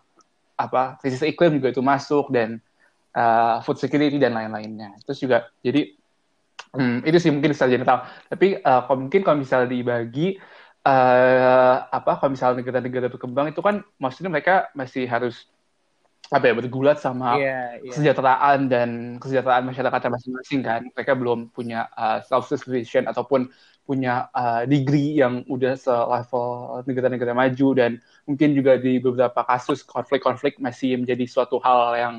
[0.59, 2.59] apa krisis iklim juga itu masuk dan
[3.15, 4.95] uh, food security dan lain-lainnya.
[5.03, 5.99] Terus juga jadi
[6.75, 7.97] hmm, itu sih mungkin secara general.
[8.27, 10.39] Tapi uh, mungkin kalau misalnya dibagi
[10.85, 15.47] uh, apa kalau misalnya negara-negara berkembang itu kan maksudnya mereka masih harus
[16.29, 17.89] apa ya bergulat sama yeah, yeah.
[17.89, 20.81] kesejahteraan dan kesejahteraan masyarakatnya masing-masing kan.
[20.93, 23.49] Mereka belum punya uh, self sufficient ataupun
[23.89, 27.67] punya uh, degree yang udah selevel negara-negara maju.
[27.73, 27.97] Dan
[28.29, 32.15] mungkin juga di beberapa kasus konflik-konflik masih menjadi suatu hal yang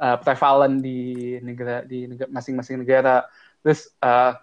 [0.00, 3.28] uh, prevalent di negara di masing-masing negara.
[3.60, 4.40] Terus uh,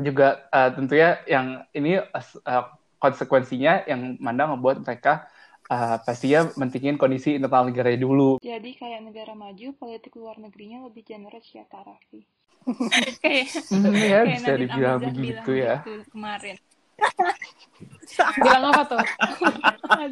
[0.00, 2.64] juga uh, tentunya yang ini uh,
[3.00, 5.28] konsekuensinya yang mana membuat mereka
[5.68, 8.38] uh, pastinya mentingin kondisi internal negara dulu.
[8.40, 12.22] Jadi kayak negara maju, politik luar negerinya lebih generous ya Kak Raffi.
[13.22, 15.74] kayak, hmm, ya, kayak bisa dibilang begitu ya.
[15.86, 16.56] Gitu kemarin.
[18.40, 19.04] bilang apa tuh?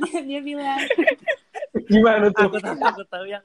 [0.04, 0.78] dia, dia bilang.
[1.88, 2.46] Gimana tuh?
[2.52, 3.44] Aku tahu, aku tahu yang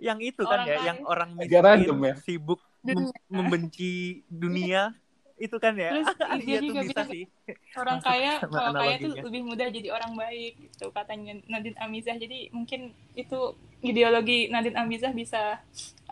[0.00, 2.16] yang itu kan ya, yang orang miskin ya?
[2.16, 4.96] sibuk mem membenci dunia
[5.40, 6.12] itu kan ya terus
[6.46, 7.24] dia juga bisa sih
[7.72, 12.52] orang kaya kalau kaya tuh lebih mudah jadi orang baik gitu katanya Nadine Amizah jadi
[12.52, 15.56] mungkin itu ideologi Nadine Amizah bisa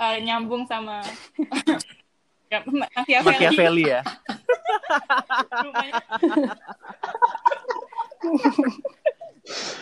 [0.00, 1.04] uh, nyambung sama
[2.52, 3.36] ya, Machiavelli.
[3.36, 4.00] Machiavelli ya
[5.60, 6.02] Rupanya.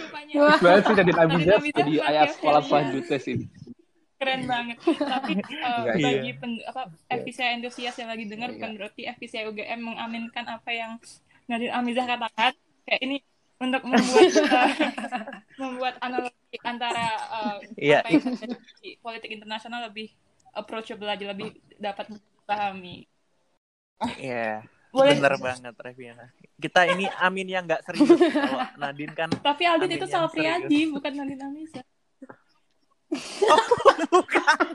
[0.03, 0.83] Rupanya.
[0.83, 3.47] sih Nadine Amizah jadi ayat sekolah selanjutnya sih
[4.27, 9.47] keren banget tapi uh, bagi pen, apa FPCA entusias yang lagi dengar bukan berarti FPCA
[9.47, 10.99] UGM mengaminkan apa yang
[11.47, 13.23] Nadir Amizah katakan kayak ini
[13.63, 14.71] untuk membuat uh,
[15.63, 18.03] membuat analogi antara uh, yeah.
[18.03, 20.11] apa yang di politik internasional lebih
[20.53, 23.09] approachable aja lebih dapat dipahami.
[24.19, 24.19] Iya.
[24.21, 24.57] Yeah.
[24.97, 25.13] Boleh.
[25.21, 26.33] Bener banget Reviana.
[26.57, 29.29] Kita ini Amin yang nggak serius kalau Nadine kan.
[29.29, 31.85] Tapi Aldin itu salah Priadi bukan Nadine Amizah.
[33.47, 33.63] Oh,
[34.11, 34.67] bukan.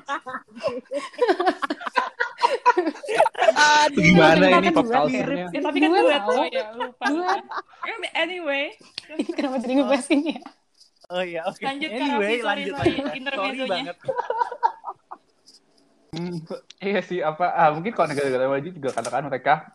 [3.52, 5.46] Aduh, Gimana ini pop culture-nya?
[5.52, 6.22] Ya, tapi kan duet.
[6.24, 7.06] Oh ya, lupa.
[8.15, 8.76] Anyway.
[9.12, 10.41] Ini kenapa jadi ngebahas ini ya?
[11.12, 11.60] Oh iya, oke.
[11.60, 11.65] Okay.
[11.67, 13.94] Lanjut anyway, Raffi, lanjut sorry, sorry, intermezzonya.
[16.12, 16.44] Hmm,
[16.84, 19.72] iya sih apa ah, mungkin kalau negara-negara maju juga katakan mereka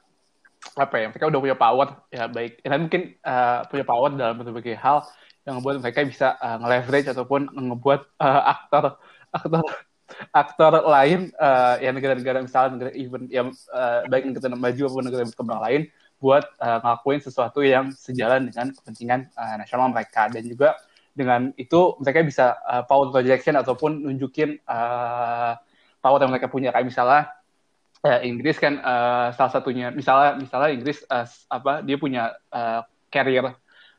[0.77, 4.77] apa ya mereka udah punya power ya baik ya, mungkin uh, punya power dalam berbagai
[4.77, 5.01] hal
[5.47, 8.99] yang membuat mereka bisa uh, nge-leverage ataupun ngebuat uh, aktor
[9.31, 9.65] aktor
[10.35, 15.23] aktor lain uh, ya negara-negara misalnya negara even yang uh, baik negara maju maupun negara
[15.27, 15.83] berkembang lain
[16.17, 20.33] buat uh, ngelakuin sesuatu yang sejalan dengan kepentingan uh, nasional mereka.
[20.33, 20.77] Dan juga
[21.13, 25.57] dengan itu mereka bisa uh, power projection ataupun nunjukin uh,
[26.01, 26.73] power yang mereka punya.
[26.73, 27.23] Kayak misalnya
[28.05, 32.81] uh, Inggris kan uh, salah satunya misalnya misalnya Inggris uh, apa dia punya uh,
[33.13, 33.53] carrier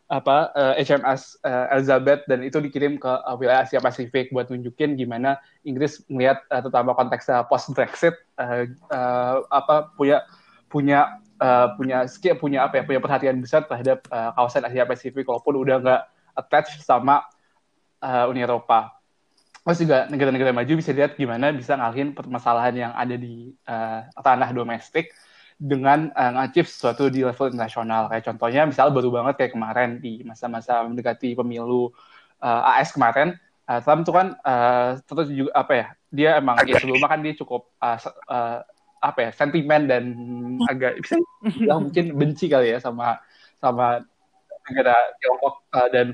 [0.08, 4.32] apa uh, eh, HMS uh, eh, Elizabeth dan itu dikirim ke uh, wilayah Asia Pasifik
[4.32, 5.36] buat nunjukin gimana
[5.67, 10.24] Inggris melihat uh, terutama konteks uh, post Brexit uh, uh, apa punya
[10.72, 15.28] punya uh, punya skill punya apa ya punya perhatian besar terhadap uh, kawasan Asia Pasifik
[15.28, 16.02] walaupun udah nggak
[16.39, 17.28] attached sama
[18.00, 18.96] uh, Uni Eropa.
[19.67, 24.56] Terus juga negara-negara maju bisa lihat gimana bisa ngalihin permasalahan yang ada di uh, tanah
[24.56, 25.12] domestik
[25.58, 28.08] dengan uh, ngacip sesuatu di level internasional.
[28.13, 31.89] Kayak contohnya misalnya baru banget kayak kemarin di masa-masa mendekati pemilu
[32.46, 33.34] uh, AS kemarin,
[33.65, 35.88] uh, Trump tuh kan uh, terus juga apa ya?
[36.13, 37.98] Dia emang ya sebelumnya kan dia cukup uh,
[38.30, 38.62] uh,
[38.98, 40.04] apa ya sentimen dan
[40.70, 41.22] agak bisa
[41.58, 43.22] ya, mungkin benci kali ya sama
[43.62, 44.02] sama
[44.70, 46.08] negara Tiongkok uh, dan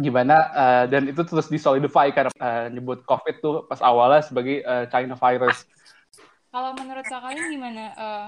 [0.00, 4.88] gimana uh, dan itu terus disolidify karena uh, nyebut COVID tuh pas awalnya sebagai uh,
[4.88, 5.68] China virus.
[6.50, 7.84] Kalau menurut kalian gimana?
[7.94, 8.26] Uh,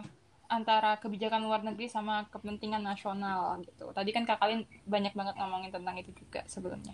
[0.53, 3.89] antara kebijakan luar negeri sama kepentingan nasional gitu.
[3.97, 6.93] Tadi kan Kak Kalin banyak banget ngomongin tentang itu juga sebelumnya.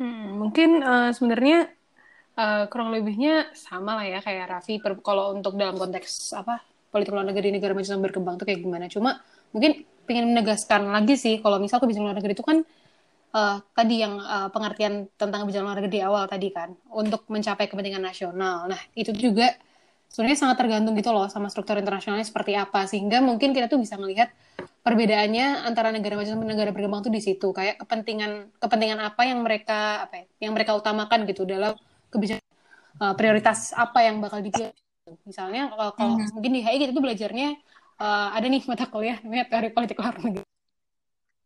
[0.00, 1.68] Hmm, mungkin uh, sebenarnya
[2.40, 4.80] uh, kurang lebihnya sama lah ya kayak Raffi.
[4.80, 8.88] Kalau untuk dalam konteks apa politik luar negeri negara maju yang berkembang tuh kayak gimana.
[8.88, 9.20] Cuma
[9.52, 12.64] mungkin pengen menegaskan lagi sih kalau misal kebijakan luar negeri itu kan
[13.36, 17.68] uh, tadi yang uh, pengertian tentang kebijakan luar negeri di awal tadi kan untuk mencapai
[17.68, 18.64] kepentingan nasional.
[18.70, 19.52] Nah itu juga
[20.12, 22.84] sebenarnya sangat tergantung gitu loh sama struktur internasionalnya seperti apa.
[22.90, 24.32] Sehingga mungkin kita tuh bisa melihat
[24.82, 27.50] perbedaannya antara negara maju sama negara berkembang tuh di situ.
[27.52, 31.74] Kayak kepentingan kepentingan apa yang mereka apa ya yang mereka utamakan gitu dalam
[32.10, 32.44] kebijakan
[33.02, 34.72] uh, prioritas apa yang bakal dipilih.
[35.22, 36.34] Misalnya kalau, kalau Mhm.
[36.34, 37.48] mungkin di HI kita tuh belajarnya
[37.96, 40.44] eh, ada nih mata kuliah namanya teori politik luar negeri.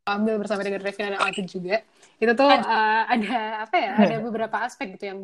[0.09, 1.85] Ambil bersama dengan Revina dan Alvin juga.
[2.17, 5.21] Itu tuh eh, ada apa ya ada beberapa aspek gitu yang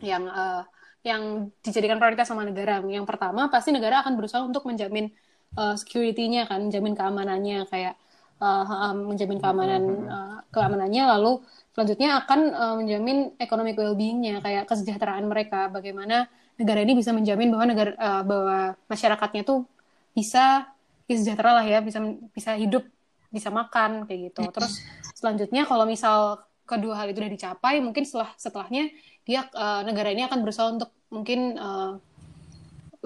[0.00, 0.62] yang eh,
[1.06, 2.82] yang dijadikan prioritas sama negara.
[2.82, 5.14] Yang pertama pasti negara akan berusaha untuk menjamin
[5.54, 7.94] eh, security-nya kan menjamin keamanannya kayak
[8.42, 11.02] eh, menjamin keamanan eh, keamanannya.
[11.14, 15.70] Lalu selanjutnya akan eh, menjamin economic well-being-nya kayak kesejahteraan mereka.
[15.70, 16.26] Bagaimana
[16.58, 18.58] negara ini bisa menjamin bahwa negara eh, bahwa
[18.90, 19.62] masyarakatnya tuh
[20.10, 20.66] bisa
[21.06, 22.02] ya sejahtera lah ya bisa
[22.34, 22.82] bisa hidup
[23.30, 24.42] bisa makan kayak gitu.
[24.50, 24.82] Terus
[25.14, 28.90] selanjutnya kalau misal kedua hal itu udah dicapai mungkin setelah setelahnya
[29.22, 31.92] dia eh, negara ini akan berusaha untuk mungkin eh,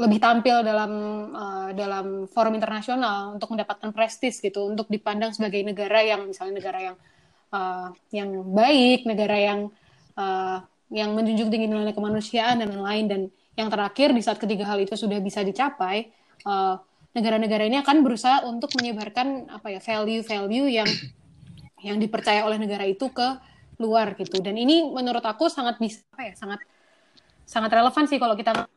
[0.00, 0.92] lebih tampil dalam
[1.34, 6.78] eh, dalam forum internasional untuk mendapatkan prestis gitu untuk dipandang sebagai negara yang misalnya negara
[6.80, 6.96] yang
[7.52, 9.60] eh, yang baik negara yang
[10.16, 10.58] eh,
[10.90, 13.06] yang menjunjung tinggi nilai kemanusiaan dan lain-lain.
[13.06, 13.20] Dan
[13.54, 16.10] yang terakhir di saat ketiga hal itu sudah bisa dicapai
[16.44, 16.74] eh,
[17.10, 20.90] negara-negara ini akan berusaha untuk menyebarkan apa ya value-value yang
[21.80, 23.28] yang dipercaya oleh negara itu ke
[23.80, 24.38] luar gitu.
[24.44, 26.60] Dan ini menurut aku sangat bisa apa ya sangat
[27.50, 28.70] sangat relevan sih kalau kita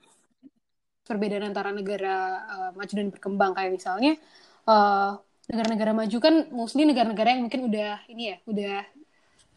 [1.05, 2.15] perbedaan antara negara
[2.49, 3.51] eh, maju dan berkembang.
[3.53, 4.11] Kayak misalnya
[4.65, 5.11] eh,
[5.53, 8.77] negara-negara maju kan mostly negara-negara yang mungkin udah ini ya udah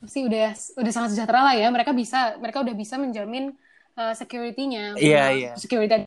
[0.05, 1.73] sih udah udah sangat sejahtera lah ya.
[1.73, 3.57] Mereka bisa mereka udah bisa menjamin
[3.97, 5.01] eh, security-nya.
[5.01, 5.57] Eh, iya.
[5.57, 6.05] security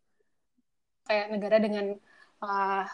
[1.10, 1.98] kayak negara dengan
[2.46, 2.86] uh,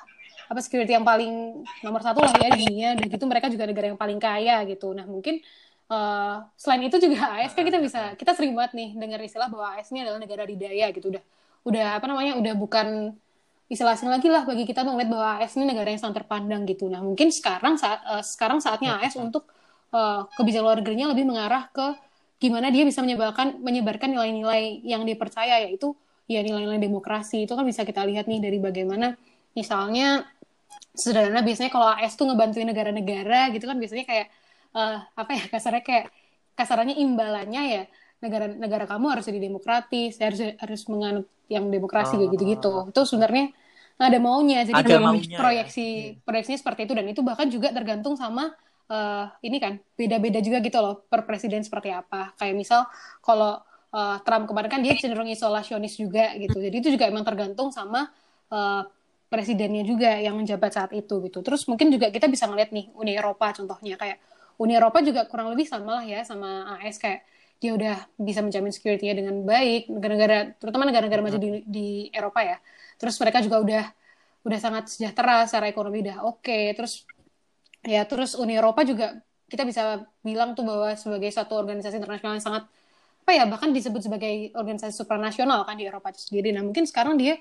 [0.45, 2.95] apa security yang paling nomor satu lah ya di dunia.
[2.95, 4.95] Dan gitu mereka juga negara yang paling kaya gitu.
[4.95, 5.43] Nah mungkin
[5.89, 9.77] uh, selain itu juga AS kan kita bisa kita sering banget nih dengar istilah bahwa
[9.77, 11.13] AS ini adalah negara didaya gitu.
[11.13, 11.23] Udah
[11.65, 13.17] udah apa namanya udah bukan
[13.65, 16.85] istilah asing lagi lah bagi kita melihat bahwa AS ini negara yang sangat terpandang gitu.
[16.85, 19.49] Nah mungkin sekarang saat uh, sekarang saatnya AS untuk
[19.93, 21.97] uh, kebijakan luar negerinya lebih mengarah ke
[22.37, 25.97] gimana dia bisa menyebarkan menyebarkan nilai-nilai yang dipercaya yaitu
[26.29, 27.45] ya nilai-nilai demokrasi.
[27.49, 29.17] Itu kan bisa kita lihat nih dari bagaimana
[29.57, 30.29] misalnya
[30.95, 34.27] sederhana biasanya kalau AS tuh ngebantuin negara-negara gitu kan biasanya kayak
[34.75, 36.05] eh, apa ya kasarnya kayak
[36.55, 37.83] kasarannya imbalannya ya
[38.23, 42.89] negara-negara kamu harus jadi demokratis harus harus menganut yang demokrasi kayak gitu-gitu.
[42.89, 43.53] Itu sebenarnya
[43.95, 45.39] ada maunya jadi Ada memang maunya ya.
[45.39, 45.87] proyeksi
[46.25, 46.93] proyeksinya seperti itu.
[46.97, 48.49] Dan itu bahkan juga tergantung sama
[48.89, 52.33] eh, ini kan beda-beda juga gitu loh per presiden seperti apa.
[52.39, 52.81] Kayak misal
[53.21, 53.61] kalau
[53.93, 56.57] eh, Trump kemarin kan dia cenderung isolasionis juga gitu.
[56.57, 58.09] Jadi itu juga emang tergantung sama
[58.49, 58.81] eh,
[59.29, 61.45] presidennya juga yang menjabat saat itu gitu.
[61.45, 64.17] Terus mungkin juga kita bisa ngeliat nih Uni Eropa contohnya kayak
[64.61, 67.27] Uni Eropa juga kurang lebih sama lah ya sama AS kayak
[67.59, 72.57] dia udah bisa menjamin security-nya dengan baik negara-negara terutama negara-negara maju di, di Eropa ya.
[72.99, 73.83] Terus mereka juga udah
[74.45, 76.59] udah sangat sejahtera secara ekonomi udah oke.
[76.75, 77.07] Terus
[77.83, 82.45] ya terus Uni Eropa juga kita bisa bilang tuh bahwa sebagai satu organisasi internasional yang
[82.45, 82.63] sangat
[83.25, 86.53] apa ya bahkan disebut sebagai organisasi supranasional kan di Eropa itu sendiri.
[86.53, 87.39] Nah mungkin sekarang dia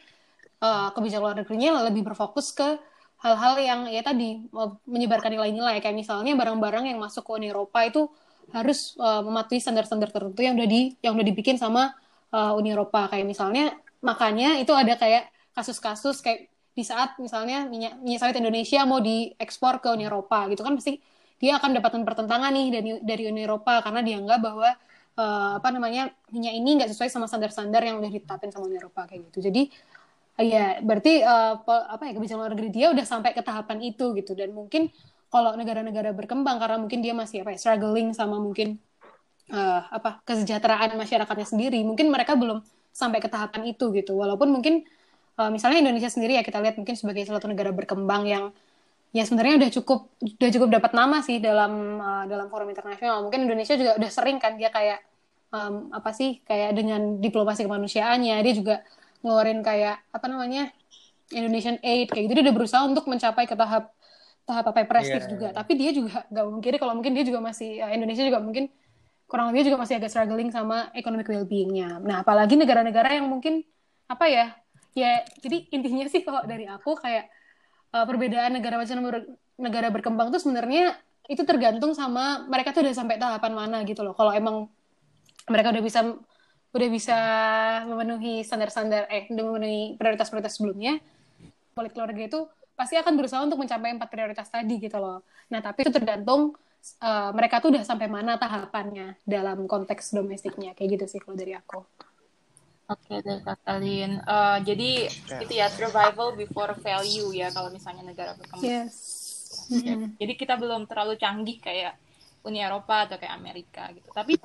[0.63, 2.81] eh, kebijakan luar negerinya lebih berfokus ke
[3.25, 4.45] hal-hal yang ya tadi
[4.85, 5.81] menyebarkan nilai-nilai.
[5.81, 8.13] Kayak misalnya barang-barang yang masuk ke Uni Eropa itu
[8.53, 11.97] harus eh, mematuhi standar-standar tertentu yang udah di yang udah dibikin sama
[12.29, 13.09] eh, Uni Eropa.
[13.09, 13.65] Kayak misalnya
[14.05, 19.79] makanya itu ada kayak kasus-kasus kayak di saat misalnya minyak, minyak sawit Indonesia mau diekspor
[19.79, 20.99] ke Uni Eropa gitu kan pasti
[21.39, 24.71] dia akan mendapatkan pertentangan nih dari dari Uni Eropa karena dianggap bahwa
[25.15, 29.07] eh, apa namanya minyak ini nggak sesuai sama standar-standar yang udah ditetapin sama Uni Eropa
[29.07, 29.49] kayak gitu.
[29.49, 29.71] Jadi
[30.41, 31.23] ya berarti
[31.63, 34.35] po- apa ya kebijakan luar negeri dia udah sampai ke tahapan itu gitu.
[34.35, 34.91] Dan mungkin
[35.31, 38.79] kalau negara-negara berkembang karena mungkin dia masih apa ya struggling sama mungkin
[39.51, 42.63] eh, apa kesejahteraan masyarakatnya sendiri mungkin mereka belum
[42.95, 44.15] sampai ke tahapan itu gitu.
[44.15, 44.87] Walaupun mungkin
[45.39, 48.45] eh, misalnya Indonesia sendiri ya kita lihat mungkin sebagai salah satu negara berkembang yang
[49.15, 53.23] ya sebenarnya udah cukup udah cukup dapat nama sih dalam eh, dalam forum internasional.
[53.27, 55.03] Mungkin Indonesia juga udah sering kan dia kayak
[55.55, 58.77] em, apa sih kayak dengan diplomasi kemanusiaannya dia juga
[59.25, 60.69] ngeluarin kayak apa namanya
[61.33, 63.91] Indonesian Aid kayak gitu dia udah berusaha untuk mencapai ke tahap
[64.45, 67.81] tahap apa prestis Iya, juga tapi dia juga nggak mungkin kalau mungkin dia juga masih
[67.81, 68.69] eh, Indonesia juga mungkin
[69.25, 71.97] kurang lebih juga masih agak struggling sama economic well-being-nya.
[72.05, 73.65] Nah, apalagi negara-negara yang mungkin
[74.05, 74.53] apa ya?
[74.95, 77.33] Ya, jadi intinya sih kalau dari aku kayak
[77.97, 79.01] eh, perbedaan negara macam
[79.57, 80.93] negara berkembang tuh sebenarnya
[81.25, 84.13] itu tergantung sama mereka tuh udah sampai tahapan mana gitu loh.
[84.13, 84.69] Kalau emang
[85.49, 86.01] mereka udah bisa
[86.75, 87.19] udah bisa
[87.87, 90.99] memenuhi standar-standar eh udah memenuhi prioritas-prioritas sebelumnya,
[91.71, 92.41] politik luar negeri itu
[92.75, 95.23] pasti akan berusaha untuk mencapai empat prioritas tadi gitu loh.
[95.55, 96.59] Nah, tapi itu tergantung
[96.99, 101.55] eh, mereka tuh udah sampai mana tahapannya dalam konteks domestiknya kayak gitu sih kalau dari
[101.55, 101.87] aku.
[102.85, 104.19] Oke deh Kak Kalin.
[104.19, 104.91] Eh, jadi
[105.47, 108.67] itu ya survival before value ya kalau misalnya negara berkembang.
[108.67, 109.23] Yes.
[109.71, 110.19] Mm.
[110.19, 111.95] Jadi kita belum terlalu canggih kayak
[112.45, 114.11] Uni Eropa atau kayak Amerika gitu.
[114.11, 114.37] Tapi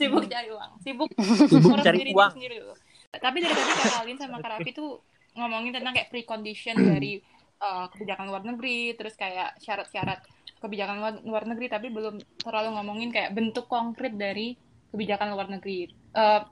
[0.00, 1.10] sibuk cari uang, sibuk
[1.48, 2.32] Sibuk cari diri uang.
[2.32, 2.74] sendiri dulu.
[3.10, 4.90] Tapi dari tadi Kak Alin sama Kak Raffi tuh
[5.36, 7.20] ngomongin tentang kayak precondition dari
[7.60, 10.24] uh, kebijakan luar negeri, terus kayak syarat-syarat
[10.60, 14.56] kebijakan luar, luar negeri, tapi belum terlalu ngomongin kayak bentuk konkret dari
[14.92, 15.88] kebijakan luar negeri.
[16.12, 16.44] Uh,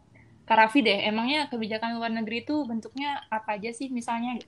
[0.48, 4.40] Kak Raffi deh, emangnya kebijakan luar negeri itu bentuknya apa aja sih misalnya?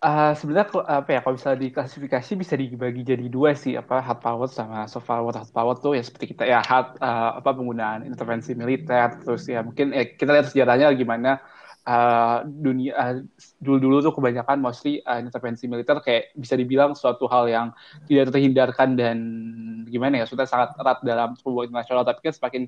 [0.00, 4.48] Uh, sebenarnya apa ya kalau misalnya diklasifikasi bisa dibagi jadi dua sih apa hard power
[4.48, 8.56] sama soft power hard power tuh ya seperti kita ya hard uh, apa penggunaan intervensi
[8.56, 11.38] militer terus ya mungkin ya, kita lihat sejarahnya gimana
[11.86, 13.14] uh, dunia uh,
[13.60, 17.66] dulu-dulu tuh kebanyakan mostly uh, intervensi militer kayak bisa dibilang suatu hal yang
[18.08, 19.16] tidak terhindarkan dan
[19.86, 22.62] gimana ya sudah sangat erat dalam sebuah internasional tapi kan semakin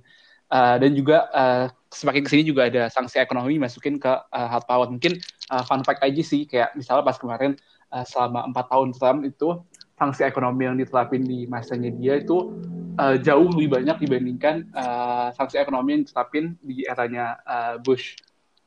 [0.52, 4.66] Uh, dan juga uh, semakin ke sini juga ada sanksi ekonomi masukin ke uh, hard
[4.68, 4.86] power.
[4.90, 5.18] Mungkin
[5.50, 7.56] uh, fun fact aja sih, kayak misalnya pas kemarin
[7.94, 9.62] uh, selama empat tahun Trump itu
[9.94, 12.50] sanksi ekonomi yang diterapin di masanya dia itu
[12.98, 18.18] uh, jauh lebih banyak dibandingkan uh, sanksi ekonomi yang diterapin di eranya uh, Bush,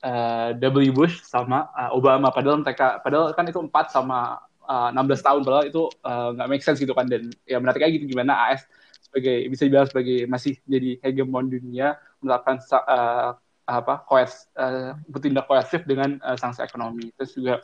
[0.08, 0.92] uh, W.
[0.96, 2.32] Bush sama uh, Obama.
[2.32, 6.64] Padahal mereka, padahal kan itu empat sama uh, 16 tahun, padahal itu nggak uh, make
[6.64, 7.12] sense gitu kan.
[7.12, 8.64] Dan ya menarik aja gitu gimana AS
[9.02, 15.84] sebagai bisa dibilang sebagai masih jadi hegemon dunia menerapkan uh, apa koers uh, bertindak koersif
[15.84, 17.12] dengan uh, sanksi ekonomi.
[17.20, 17.56] Terus juga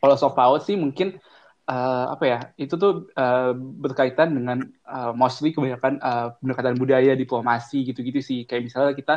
[0.00, 1.20] kalau soft power sih mungkin
[1.68, 7.84] uh, apa ya itu tuh uh, berkaitan dengan uh, mostly kebanyakan uh, pendekatan budaya diplomasi
[7.84, 8.48] gitu-gitu sih.
[8.48, 9.14] Kayak misalnya kita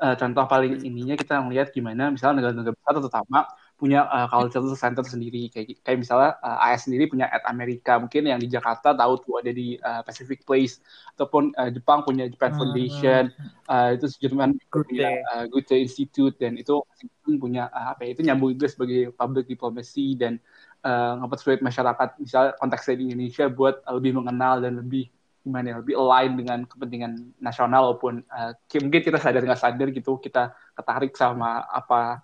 [0.00, 3.40] uh, contoh paling ininya kita melihat gimana misalnya negara-negara besar terutama
[3.82, 5.50] punya uh, culture center sendiri.
[5.50, 9.42] Kayak kayak misalnya uh, AS sendiri punya at Amerika mungkin yang di Jakarta tahu tuh
[9.42, 10.78] ada di uh, Pacific Place
[11.18, 13.34] ataupun uh, Jepang punya Japan Foundation.
[13.66, 16.78] Uh, itu Jerman punya uh, Goethe Institute dan itu
[17.26, 20.38] punya uh, apa ya itu nyambung juga sebagai public diplomacy dan
[20.86, 25.10] uh, ngepersuade masyarakat misalnya konteksnya di Indonesia buat uh, lebih mengenal dan lebih
[25.42, 30.14] gimana ya, lebih align dengan kepentingan nasional walaupun uh, mungkin kita sadar nggak sadar gitu
[30.22, 32.22] kita ketarik sama apa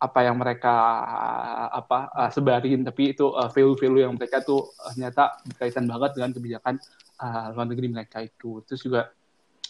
[0.00, 0.72] apa yang mereka
[1.76, 2.80] apa uh, sebarin.
[2.82, 6.74] Tapi itu uh, value-value yang mereka tuh uh, ternyata berkaitan banget dengan kebijakan
[7.20, 8.64] uh, luar negeri mereka itu.
[8.64, 9.12] Terus juga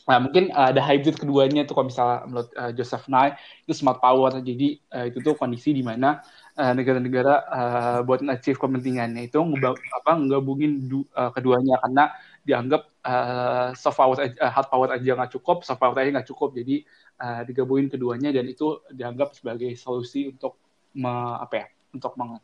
[0.09, 4.03] Nah, mungkin uh, ada hybrid keduanya tuh kalau misalnya menurut uh, Joseph Nye itu smart
[4.03, 4.43] power.
[4.43, 6.19] Jadi uh, itu tuh kondisi di mana
[6.61, 10.83] negara-negara uh, buat achieve kepentingannya itu ngubah, apa ngabungin
[11.15, 11.79] uh, keduanya.
[11.79, 12.11] Karena
[12.43, 16.57] dianggap uh, soft power uh, hard power aja nggak cukup, soft power aja nggak cukup.
[16.57, 16.85] Jadi
[17.21, 20.57] uh, digabungin keduanya dan itu dianggap sebagai solusi untuk
[20.97, 22.41] me, apa ya untuk meng,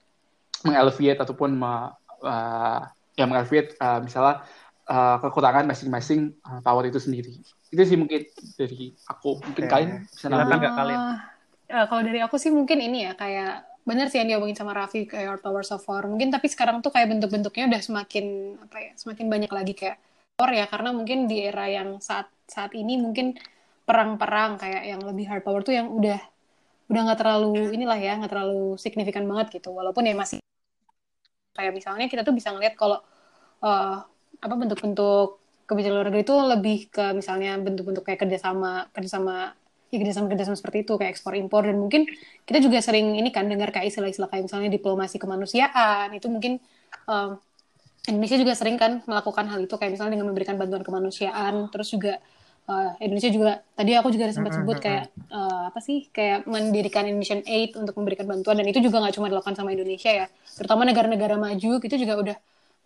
[0.64, 1.72] mengelevate ataupun me,
[2.24, 2.80] uh,
[3.16, 4.44] ya mengelevate uh, misalnya
[4.88, 7.36] uh, kekurangan masing-masing uh, power itu sendiri.
[7.72, 8.24] Itu sih mungkin
[8.56, 9.42] dari aku.
[9.42, 9.72] Mungkin okay.
[9.72, 11.00] kalian bisa nambah nggak kalian?
[11.66, 15.06] Uh, kalau dari aku sih mungkin ini ya kayak benar sih yang diomongin sama Raffi
[15.06, 19.26] kayak Power of War mungkin tapi sekarang tuh kayak bentuk-bentuknya udah semakin apa ya semakin
[19.30, 20.02] banyak lagi kayak
[20.36, 23.32] power ya karena mungkin di era yang saat saat ini mungkin
[23.88, 26.20] perang-perang kayak yang lebih hard power tuh yang udah
[26.92, 29.72] udah nggak terlalu inilah ya nggak terlalu signifikan banget gitu.
[29.72, 30.38] Walaupun ya masih
[31.56, 33.00] kayak misalnya kita tuh bisa ngeliat kalau
[33.64, 33.96] uh,
[34.36, 39.56] apa bentuk-bentuk kebijakan luar negeri itu lebih ke misalnya bentuk-bentuk kayak kerjasama kerjasama
[39.88, 41.64] ya kerjasama kerjasama seperti itu kayak ekspor impor.
[41.64, 42.04] Dan mungkin
[42.44, 46.12] kita juga sering ini kan dengar kayak istilah-istilah kayak misalnya diplomasi kemanusiaan.
[46.12, 46.60] Itu mungkin
[47.08, 47.40] um,
[48.06, 52.22] Indonesia juga sering kan melakukan hal itu kayak misalnya dengan memberikan bantuan kemanusiaan terus juga
[52.70, 57.42] uh, Indonesia juga tadi aku juga sempat sebut kayak uh, apa sih kayak mendirikan Indonesian
[57.46, 60.26] Aid untuk memberikan bantuan dan itu juga nggak cuma dilakukan sama Indonesia ya.
[60.54, 62.36] Terutama negara-negara maju gitu juga udah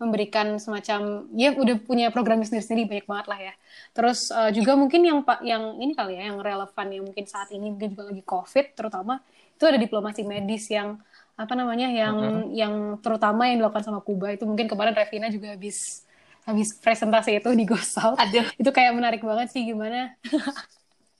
[0.01, 3.53] memberikan semacam ya udah punya program sendiri-sendiri banyak banget lah ya.
[3.93, 7.53] Terus uh, juga mungkin yang pak yang ini kali ya yang relevan yang mungkin saat
[7.53, 9.21] ini mungkin juga lagi covid terutama
[9.57, 10.97] itu ada diplomasi medis yang
[11.35, 12.43] apa namanya yang uh -huh.
[12.53, 16.05] yang terutama yang dilakukan sama Kuba itu mungkin kemarin Revina juga habis
[16.45, 18.17] habis presentasi itu di Gosal.
[18.17, 18.45] Aduh.
[18.57, 20.17] Itu kayak menarik banget sih gimana.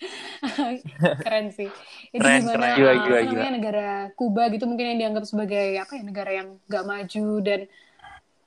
[1.26, 1.69] keren sih.
[2.10, 2.78] Itu keren, gimana keren.
[2.78, 6.86] Gila, gila, namanya negara Kuba gitu mungkin yang dianggap sebagai apa ya negara yang gak
[6.86, 7.60] maju dan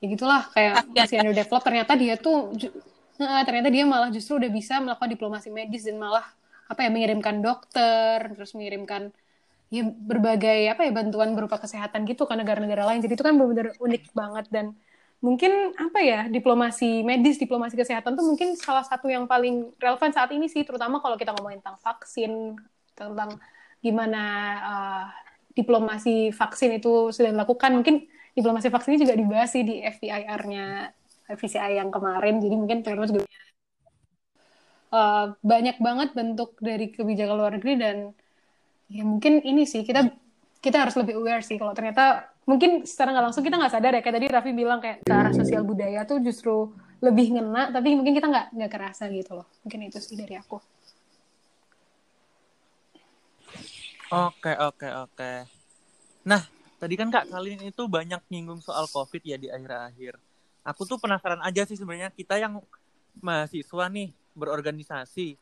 [0.03, 2.53] ya gitulah kayak masih underdeveloped ternyata dia tuh
[3.23, 6.27] uh, ternyata dia malah justru udah bisa melakukan diplomasi medis dan malah
[6.69, 9.15] apa ya mengirimkan dokter terus mengirimkan
[9.73, 13.01] ya berbagai apa ya bantuan berupa kesehatan gitu ke negara-negara lain.
[13.05, 14.47] Jadi itu kan benar-benar unik banget.
[14.53, 14.67] Dan
[15.25, 20.31] mungkin apa ya diplomasi medis diplomasi kesehatan tuh mungkin salah satu yang paling relevan saat
[20.37, 20.63] ini sih.
[20.67, 22.33] Terutama kalau kita ngomongin tentang vaksin
[22.95, 23.41] tentang
[23.85, 24.23] gimana
[24.63, 25.05] uh,
[25.55, 27.71] diplomasi vaksin itu sudah dilakukan.
[27.79, 30.93] Mungkin diplomasi vaksin ini juga dibahas sih di FVIR-nya
[31.31, 32.43] FVCI yang kemarin.
[32.43, 33.27] Jadi mungkin teman-teman juga
[34.95, 37.97] uh, banyak banget bentuk dari kebijakan luar negeri dan
[38.89, 40.13] ya mungkin ini sih kita
[40.61, 44.01] kita harus lebih aware sih kalau ternyata mungkin secara nggak langsung kita nggak sadar ya
[44.05, 48.17] kayak tadi Raffi bilang kayak ke arah sosial budaya tuh justru lebih ngena tapi mungkin
[48.17, 50.61] kita nggak nggak kerasa gitu loh mungkin itu sih dari aku
[54.15, 55.33] Oke, oke, oke.
[56.29, 56.43] Nah,
[56.79, 60.21] tadi kan Kak kalian itu banyak nyinggung soal COVID ya di akhir-akhir.
[60.63, 62.63] Aku tuh penasaran aja sih sebenarnya kita yang
[63.19, 65.35] mahasiswa nih berorganisasi.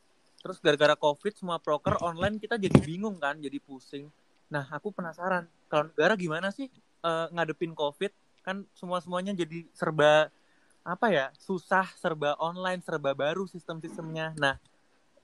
[0.42, 4.10] Terus gara-gara COVID semua proker online kita jadi bingung kan, jadi pusing.
[4.50, 6.66] Nah, aku penasaran kalau negara gimana sih
[7.06, 8.10] eh, ngadepin COVID?
[8.42, 10.34] Kan semua-semuanya jadi serba
[10.82, 11.30] apa ya?
[11.38, 14.34] Susah, serba online, serba baru sistem-sistemnya.
[14.34, 14.58] Nah,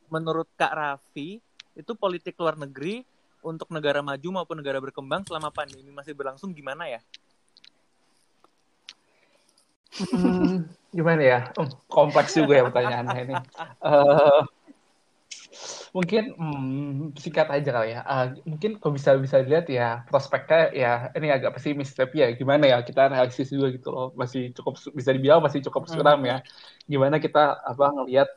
[0.07, 1.43] menurut Kak Raffi,
[1.75, 3.03] itu politik luar negeri
[3.43, 7.03] untuk negara maju maupun negara berkembang selama pandemi masih berlangsung gimana ya?
[9.99, 11.39] Hmm, gimana ya?
[11.59, 13.35] Hmm, kompleks juga ya pertanyaannya ini.
[13.79, 14.43] Eh,
[15.97, 18.01] mungkin hmm, singkat aja kali ya.
[18.05, 22.68] Uh, mungkin kalau bisa bisa dilihat ya prospeknya ya ini agak pesimis tapi ya gimana
[22.68, 24.09] ya kita realistis juga gitu loh.
[24.14, 26.45] Masih cukup bisa dibilang masih cukup suram ya.
[26.84, 28.28] Gimana kita apa ngelihat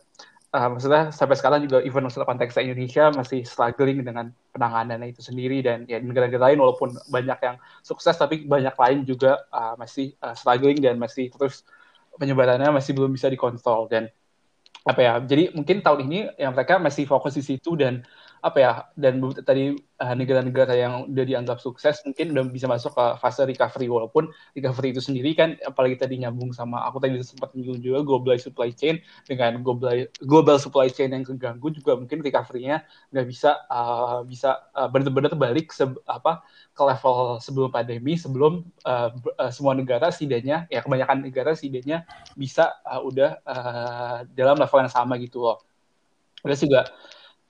[0.55, 5.63] uh, maksudnya sampai sekarang juga even masalah konteksnya Indonesia masih struggling dengan penanganannya itu sendiri
[5.63, 10.35] dan ya negara-negara lain walaupun banyak yang sukses tapi banyak lain juga uh, masih uh,
[10.35, 11.63] struggling dan masih terus
[12.19, 14.11] penyebarannya masih belum bisa dikontrol dan
[14.81, 15.13] apa ya?
[15.21, 18.01] Jadi mungkin tahun ini yang mereka masih fokus di situ dan
[18.41, 23.05] apa ya dan tadi uh, negara-negara yang udah dianggap sukses mungkin udah bisa masuk ke
[23.21, 27.85] fase recovery walaupun recovery itu sendiri kan apalagi tadi nyambung sama aku tadi sempat menyinggung
[27.85, 28.97] juga global supply chain
[29.29, 32.81] dengan global global supply chain yang keganggu juga mungkin recovery-nya
[33.13, 36.41] nggak bisa uh, bisa uh, benar-benar balik se apa
[36.73, 42.73] ke level sebelum pandemi sebelum uh, uh, semua negara setidaknya ya kebanyakan negara setidaknya bisa
[42.89, 45.61] uh, udah uh, dalam level yang sama gitu loh.
[46.41, 46.89] Terus juga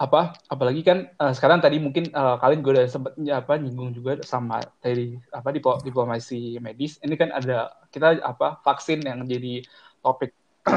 [0.01, 0.33] apa?
[0.49, 4.57] Apalagi kan uh, sekarang tadi mungkin uh, kalian gue udah sempat apa nyinggung juga sama
[4.81, 6.97] dari apa diplomasi medis.
[7.05, 9.61] Ini kan ada kita apa vaksin yang jadi
[10.01, 10.33] topik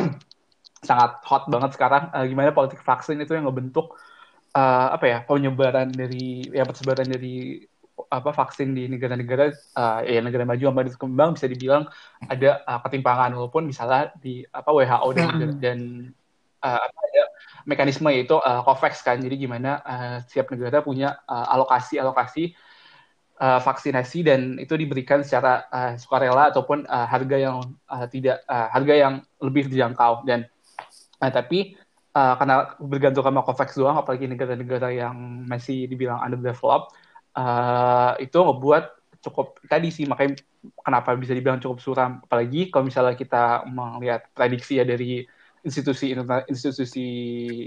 [0.88, 2.12] sangat hot banget sekarang.
[2.12, 3.96] Uh, gimana politik vaksin itu yang ngebentuk
[4.52, 7.64] uh, apa ya penyebaran dari ya persebaran dari
[8.10, 11.88] apa vaksin di negara-negara uh, ya negara maju sama berkembang bisa dibilang
[12.28, 13.32] ada uh, ketimpangan.
[13.32, 15.28] Walaupun misalnya di apa WHO dan
[15.64, 15.78] dan
[16.60, 17.24] uh, apa ya
[17.64, 19.20] mekanisme yaitu uh, COVAX kan.
[19.20, 22.56] Jadi gimana uh, setiap negara punya alokasi-alokasi uh,
[23.40, 27.56] uh, vaksinasi dan itu diberikan secara uh, sukarela ataupun uh, harga yang
[27.90, 30.46] uh, tidak uh, harga yang lebih terjangkau dan
[31.18, 31.74] uh, tapi
[32.14, 35.16] uh, karena bergantung sama COVAX doang apalagi negara-negara yang
[35.48, 36.94] masih dibilang underdeveloped
[37.34, 38.84] uh, itu ngebuat
[39.24, 40.04] cukup tadi sih.
[40.04, 40.36] Makanya
[40.84, 42.20] kenapa bisa dibilang cukup suram.
[42.28, 45.24] Apalagi kalau misalnya kita melihat prediksi ya dari
[45.64, 46.12] institusi
[46.46, 47.08] institusi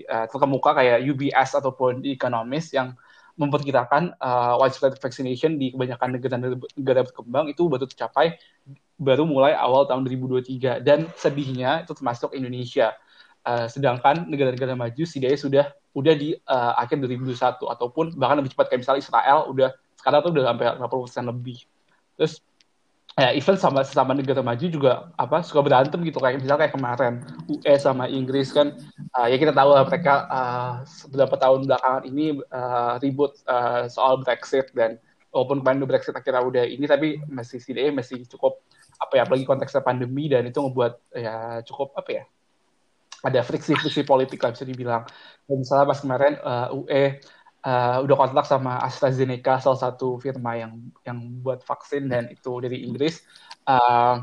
[0.06, 2.94] uh, terkemuka kayak UBS ataupun Economist yang
[3.38, 8.38] memperkirakan uh, widespread vaccination di kebanyakan negara-negara berkembang itu baru tercapai
[8.98, 12.98] baru mulai awal tahun 2023 dan sedihnya itu termasuk Indonesia.
[13.48, 18.66] Uh, sedangkan negara-negara maju setidaknya sudah udah di uh, akhir 2021 ataupun bahkan lebih cepat
[18.68, 21.58] kayak misalnya Israel udah sekarang tuh udah sampai 50% lebih.
[22.20, 22.34] Terus
[23.18, 26.22] ya event sama sama negara maju juga apa suka berantem gitu.
[26.22, 27.14] Kayak misalnya kayak kemarin
[27.50, 28.78] UE sama Inggris kan
[29.18, 30.74] uh, ya kita tahu lah mereka uh,
[31.10, 35.02] beberapa tahun belakangan ini uh, ribut uh, soal Brexit dan
[35.34, 38.62] walaupun kemarin Brexit akhirnya udah ini tapi masih setidaknya masih cukup
[39.02, 42.24] apa ya apalagi konteksnya pandemi dan itu ngebuat ya cukup apa ya
[43.26, 45.04] ada friksi-friksi politik lah bisa dibilang.
[45.50, 47.18] Dan misalnya pas kemarin uh, UE
[47.66, 50.78] uh, udah kontak sama AstraZeneca salah satu firma yang
[51.08, 53.24] yang buat vaksin dan itu dari Inggris.
[53.66, 54.22] Uh,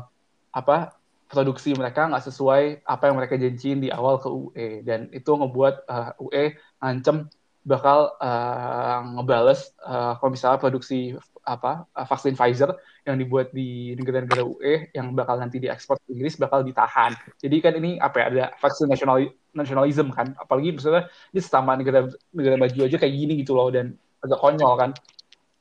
[0.55, 0.95] apa
[1.27, 5.75] produksi mereka nggak sesuai apa yang mereka janjiin di awal ke UE dan itu ngebuat
[5.89, 7.27] uh, UE ngancem
[7.65, 12.73] bakal uh, ngebales uh, kalau misalnya produksi apa uh, vaksin Pfizer
[13.05, 17.13] yang dibuat di negara-negara UE yang bakal nanti diekspor ke Inggris bakal ditahan.
[17.37, 19.21] Jadi kan ini apa ya ada vaksin nasional
[19.53, 23.95] nasionalisme kan, apalagi misalnya ini sama negara negara maju aja kayak gini gitu loh dan
[24.25, 24.91] agak konyol kan.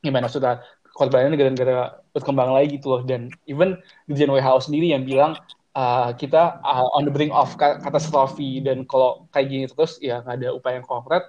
[0.01, 0.65] Gimana sudah
[0.97, 3.77] korbannya negara-negara berkembang lagi gitu loh dan even
[4.07, 5.37] Dirjen WHO sendiri yang bilang
[5.75, 10.35] uh, kita uh, on the brink of katastrofi dan kalau kayak gini terus ya nggak
[10.41, 11.23] ada upaya yang konkret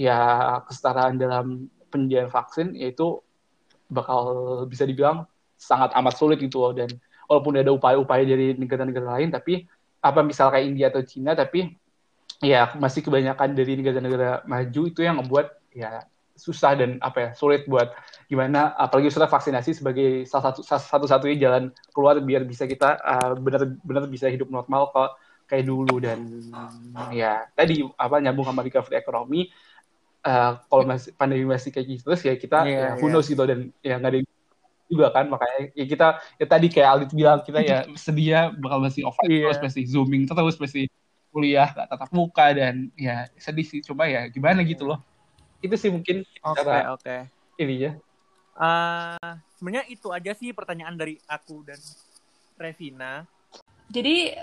[0.00, 0.18] ya
[0.64, 3.20] kesetaraan dalam penyediaan vaksin yaitu
[3.90, 4.22] bakal
[4.70, 5.26] bisa dibilang
[5.58, 6.72] sangat amat sulit gitu loh.
[6.72, 6.88] Dan
[7.28, 9.66] walaupun ada upaya-upaya dari negara-negara lain tapi
[10.00, 11.76] apa misal kayak India atau Cina tapi
[12.40, 16.08] ya masih kebanyakan dari negara-negara maju itu yang membuat ya
[16.40, 17.92] susah dan apa ya sulit buat
[18.24, 24.08] gimana apalagi sudah vaksinasi sebagai salah satu satu-satunya jalan keluar biar bisa kita uh, benar-benar
[24.08, 26.00] bisa hidup normal kok kayak dulu.
[26.00, 26.24] Dan
[27.12, 29.52] ya tadi apa nyambung sama recovery ekonomi
[30.24, 33.32] uh, kalau masih pandemi masih kayak gitu terus ya kita yeah, ya, who knows yeah.
[33.34, 34.20] gitu dan ya nggak ada
[34.90, 36.06] juga kan makanya ya kita
[36.42, 39.50] ya tadi kayak Alit bilang kita ya sedia bakal masih offline yeah.
[39.50, 40.90] terus masih zooming terus masih
[41.30, 44.98] kuliah tatap muka dan ya sedih sih coba ya gimana gitu loh
[45.60, 47.20] itu sih mungkin oke okay, oke okay.
[47.60, 47.92] ininya.
[48.60, 51.80] Eh, sebenarnya itu aja sih pertanyaan dari aku dan
[52.60, 53.24] Revina.
[53.90, 54.36] Jadi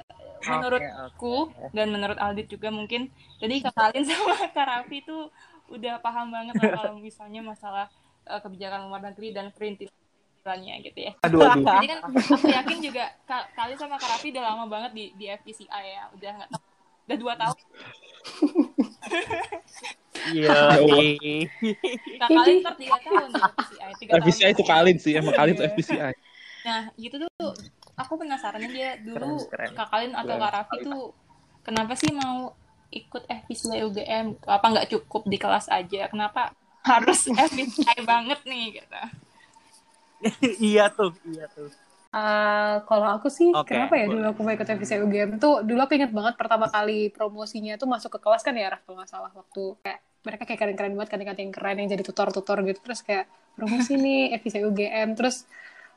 [0.44, 3.08] menurutku dan menurut Aldit juga mungkin
[3.40, 5.32] jadi Kak sama Kak Raffi tuh
[5.68, 7.86] udah paham banget lah kalau misalnya masalah
[8.26, 11.12] eh, kebijakan luar negeri dan perintilannya gitu ya.
[11.28, 11.64] Aduh, aduh.
[11.64, 15.26] Jadi kan aku yakin juga Kak Kalin sama Kak Raffi udah lama banget di di
[15.28, 16.50] FPCI ya, udah nggak
[17.08, 17.58] udah dua tahun.
[20.28, 20.52] Iya.
[22.20, 24.24] Kak Kalin ntar tiga tahun di FPCI, tiga tahun.
[24.28, 25.72] FPCI itu Kalin sih, emang Kalin itu Iya.
[25.72, 26.14] FPCI.
[26.68, 27.48] Nah, gitu tuh
[27.96, 29.72] aku penasaran aja dulu Keren, keren.
[29.76, 31.04] Kak Kalin atau Keren Kak Raffi tuh
[31.64, 32.52] kenapa sih mau
[32.92, 34.26] ikut FPCI UGM?
[34.48, 36.08] Apa nggak cukup di kelas aja?
[36.12, 36.54] Kenapa
[36.86, 39.02] harus FPCI banget nih gitu?
[40.70, 41.70] iya tuh, iya tuh.
[42.18, 44.12] Eh, kalau aku sih, Oke, kenapa ya boleh.
[44.12, 47.86] dulu aku mau ikut FVC UGM tuh, dulu aku inget banget pertama kali promosinya tuh
[47.94, 51.10] masuk ke kelas kan ya, Raf, kalau nggak salah, waktu kayak mereka kayak keren-keren banget,
[51.14, 53.26] kan yang keren yang jadi tutor-tutor gitu, terus kayak
[53.60, 55.44] promosi nih FVC UGM, terus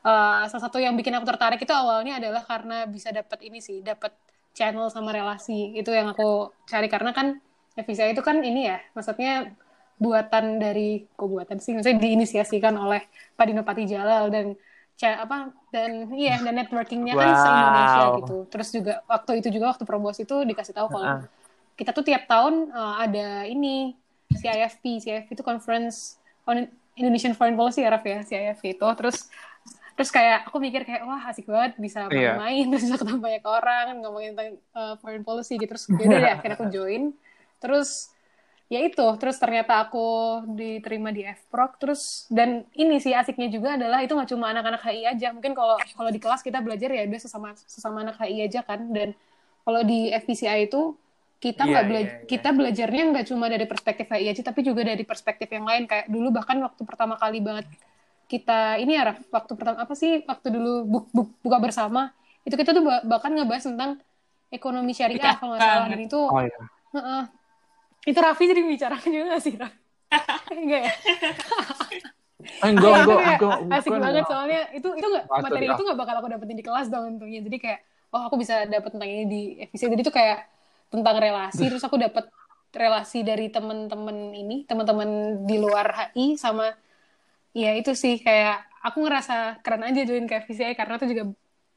[0.03, 3.79] eh, salah satu yang bikin aku tertarik itu awalnya adalah karena bisa dapat ini sih,
[3.79, 4.11] dapat
[4.51, 7.39] channel sama relasi, itu yang aku cari karena kan
[7.73, 9.55] FVC itu kan ini ya, maksudnya
[9.95, 13.05] buatan dari kok buatan sih maksudnya diinisiasikan oleh
[13.37, 14.57] Pak Dino Patijalal dan
[15.01, 18.17] apa dan iya dan networkingnya kan se Indonesia Wow.
[18.21, 21.21] gitu terus juga waktu itu juga waktu promosi itu dikasih tahu kalau Ah.
[21.73, 23.97] kita tuh tiap tahun uh, ada ini
[24.29, 29.25] CIFP CIFP itu Conference on Indonesian Foreign Policy ya Raf ya CIFP itu terus
[30.01, 32.33] terus kayak aku mikir kayak wah asik banget bisa Iya.
[32.33, 35.69] main terus bisa ketemu banyak orang ngomongin tentang uh, foreign policy gitu.
[35.69, 37.13] Terus yaudah deh akhirnya aku join.
[37.61, 38.09] Terus
[38.65, 39.05] ya itu.
[39.21, 40.01] Terus ternyata aku
[40.57, 45.05] diterima di FPROK terus dan ini sih asiknya juga adalah itu nggak cuma anak-anak HI
[45.05, 45.27] aja.
[45.37, 48.89] Mungkin kalau kalau di kelas kita belajar ya udah sesama sesama anak HI aja kan.
[48.89, 49.13] Dan
[49.61, 50.97] kalau di FPCI itu
[51.37, 52.25] kita Iya, nggak iya, belajar iya.
[52.25, 55.85] kita belajarnya nggak cuma dari perspektif HI aja tapi juga dari perspektif yang lain.
[55.85, 57.69] Kayak dulu bahkan waktu pertama kali banget
[58.31, 62.15] kita ini ya Raf, waktu pertama apa sih waktu dulu buk, buk- buka bersama
[62.47, 63.99] itu kita tuh ba- bahkan ngebahas tentang
[64.47, 66.57] ekonomi syariah kalau nggak salah dan itu Oh iya.
[66.95, 67.23] Heeh.
[68.07, 69.79] Itu Raffi jadi bicara juga gak sih, Raffi?
[70.51, 70.93] enggak ya?
[72.65, 74.01] Enggak, enggak, enggak, Asik bukan.
[74.01, 75.73] banget soalnya itu itu nggak Masa materi ya?
[75.77, 77.39] itu nggak bakal aku dapetin di kelas dong untungnya.
[77.45, 77.79] Jadi kayak
[78.17, 79.83] oh aku bisa dapet tentang ini di FVC.
[79.93, 80.39] Jadi itu kayak
[80.89, 82.25] tentang relasi terus aku dapet
[82.73, 85.09] relasi dari temen-temen ini, teman-teman
[85.45, 86.73] di luar HI sama
[87.51, 91.23] ya itu sih kayak aku ngerasa keren aja join ke FVCI karena itu juga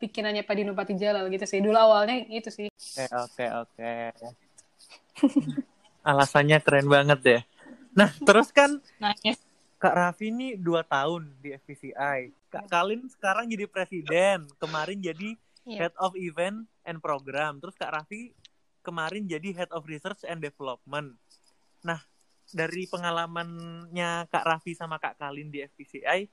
[0.00, 1.60] bikinannya Pak Dino Patijalal gitu sih.
[1.62, 2.68] Dulu awalnya itu sih.
[2.70, 3.94] Oke, oke, oke.
[6.04, 7.42] Alasannya keren banget deh.
[7.96, 9.38] Nah, terus kan Nangis.
[9.78, 12.32] Kak Raffi ini dua tahun di FPCI.
[12.48, 14.48] Kak Kalin sekarang jadi presiden.
[14.56, 15.88] Kemarin jadi Iya.
[15.88, 17.56] head of event and program.
[17.56, 18.36] Terus Kak Raffi
[18.84, 21.16] kemarin jadi head of research and development.
[21.80, 22.04] Nah,
[22.52, 26.28] dari pengalamannya Kak Raffi sama Kak Kalin di FPCI,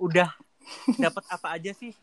[0.00, 0.30] udah
[1.00, 1.94] dapat apa aja sih?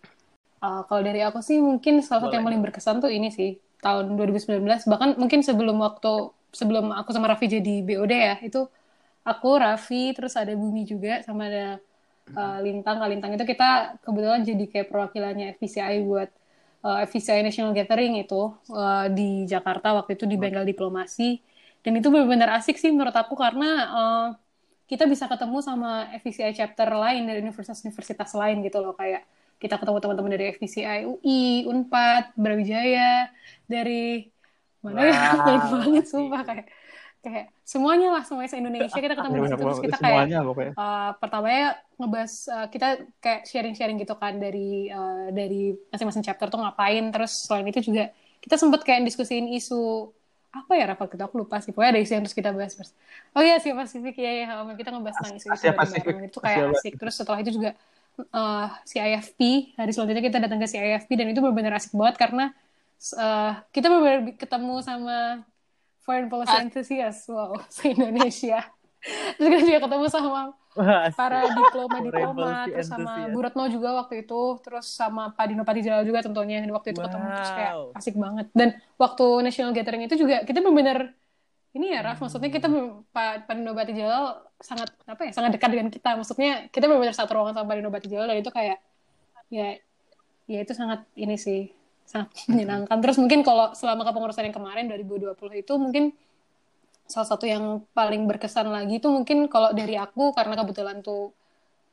[0.58, 4.18] Uh, kalau dari aku sih mungkin salah satu yang paling berkesan tuh ini sih tahun
[4.18, 4.58] 2019
[4.90, 8.66] bahkan mungkin sebelum waktu sebelum aku sama Raffi jadi BOD ya itu
[9.22, 11.78] aku Raffi terus ada Bumi juga sama ada
[12.34, 12.98] uh, Lintang.
[13.00, 16.30] Kak Lintang itu kita kebetulan jadi kayak perwakilannya FPCI buat
[16.84, 19.96] uh, FPCI National Gathering itu uh, di Jakarta.
[19.96, 21.40] Waktu itu di Bengal Diplomasi
[21.88, 24.28] dan itu benar-benar asik sih menurut aku karena uh,
[24.92, 28.92] kita bisa ketemu sama FPCI chapter lain dari universitas-universitas lain gitu loh.
[28.92, 29.24] Kayak
[29.56, 33.32] kita ketemu teman-teman dari FPCI UI, Unpad, Brawijaya,
[33.72, 34.28] dari
[34.84, 35.16] mana ya?
[35.48, 36.44] Banyak banget sumpah.
[36.44, 36.66] Kayak
[37.24, 39.64] kayak semuanya lah semuanya se Indonesia kita ketemu di situ.
[39.64, 40.24] Terus kita kayak
[40.76, 42.88] uh, pertamanya ngebahas uh, kita
[43.24, 47.16] kayak sharing-sharing gitu kan dari uh, dari masing-masing chapter tuh ngapain.
[47.16, 48.12] Terus selain itu juga
[48.44, 50.12] kita sempet kayak diskusiin isu
[50.52, 51.76] apa ya Rafa kita aku lupa sih.
[51.76, 52.94] Pokoknya ada isu yang terus kita bahas first.
[53.36, 54.16] oh iya Asia Pasifik.
[54.18, 55.72] Ya ya kita ngebahas tentang isu-isu Asia.
[55.76, 56.14] Pasifik.
[56.28, 56.94] itu kayak Asia asik.
[56.98, 57.76] Terus setelah itu juga
[58.34, 59.40] uh, CIFP
[59.78, 62.46] hari selanjutnya kita datang ke CIFP dan itu benar-benar asik banget karena
[63.18, 65.18] uh, kita benar-benar ketemu sama
[66.02, 68.66] foreign policy enthusiast wow se Indonesia
[69.38, 70.42] terus kita juga ketemu sama
[71.18, 73.34] para diploma diploma terus sama enthusiast.
[73.34, 76.62] Bu Retno juga waktu itu terus sama Pak Dino Patijalal juga tentunya.
[76.70, 77.98] Waktu itu ketemu terus kayak Wow.
[77.98, 78.46] asik banget.
[78.54, 78.70] Dan
[79.02, 81.14] waktu national gathering itu juga kita benar-benar
[81.78, 82.68] ini ya Raf maksudnya kita
[83.14, 84.26] Pak Pak Dino Patijalal
[84.58, 86.10] sangat apa ya sangat dekat dengan kita.
[86.18, 88.78] Maksudnya kita benar-benar satu ruangan sama Pak Dino Patijalal dan itu kayak
[89.50, 89.68] ya
[90.48, 91.74] ya itu sangat ini sih
[92.06, 92.98] sangat menyenangkan.
[93.02, 96.14] Terus mungkin kalau selama kepengurusan yang kemarin 2020 itu mungkin
[97.08, 101.32] salah satu yang paling berkesan lagi itu mungkin kalau dari aku karena kebetulan tuh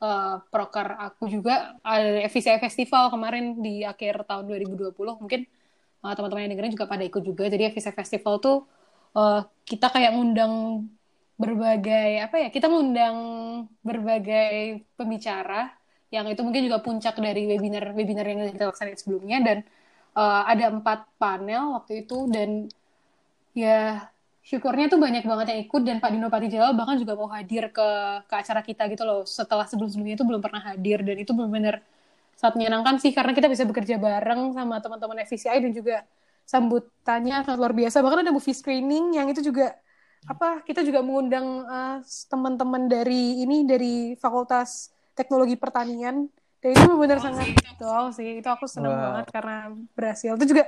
[0.03, 4.93] uh, proker aku juga ada FVCI Festival kemarin di akhir tahun 2020
[5.23, 5.41] mungkin
[6.05, 7.45] uh, teman-teman yang dengerin juga pada ikut juga.
[7.47, 8.67] Jadi FVCI Festival tuh
[9.17, 10.87] uh, kita kayak ngundang
[11.35, 13.17] berbagai apa ya kita mengundang
[13.83, 15.75] berbagai pembicara
[16.15, 19.39] yang itu mungkin juga puncak dari webinar webinar yang kita laksanain sebelumnya.
[19.43, 19.59] Dan
[20.19, 22.71] uh, ada empat panel waktu itu dan
[23.55, 24.11] ya
[24.45, 27.89] syukurnya tuh banyak banget yang ikut dan Pak Dino Patijala bahkan juga mau hadir ke
[28.29, 29.25] ke acara kita gitu loh.
[29.25, 31.81] Setelah sebelum-sebelumnya itu belum pernah hadir dan itu benar-benar
[32.37, 35.97] sangat menyenangkan sih karena kita bisa bekerja bareng sama teman-teman FCCI dan juga
[36.45, 38.05] sambutannya sangat luar biasa.
[38.05, 39.73] Bahkan ada movie screening yang itu juga
[40.25, 46.29] apa kita juga mengundang uh, teman-teman dari ini dari Fakultas Teknologi Pertanian.
[46.61, 47.49] Dan itu benar-benar oh, sangat
[47.81, 48.09] wow.
[48.13, 48.41] sih.
[48.41, 49.03] Itu aku senang wow.
[49.09, 49.57] banget karena
[49.97, 50.33] berhasil.
[50.37, 50.65] Itu juga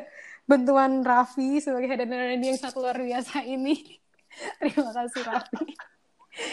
[0.47, 3.99] bantuan Raffi sebagai head and yang satu luar biasa ini.
[4.63, 5.67] Terima kasih Raffi.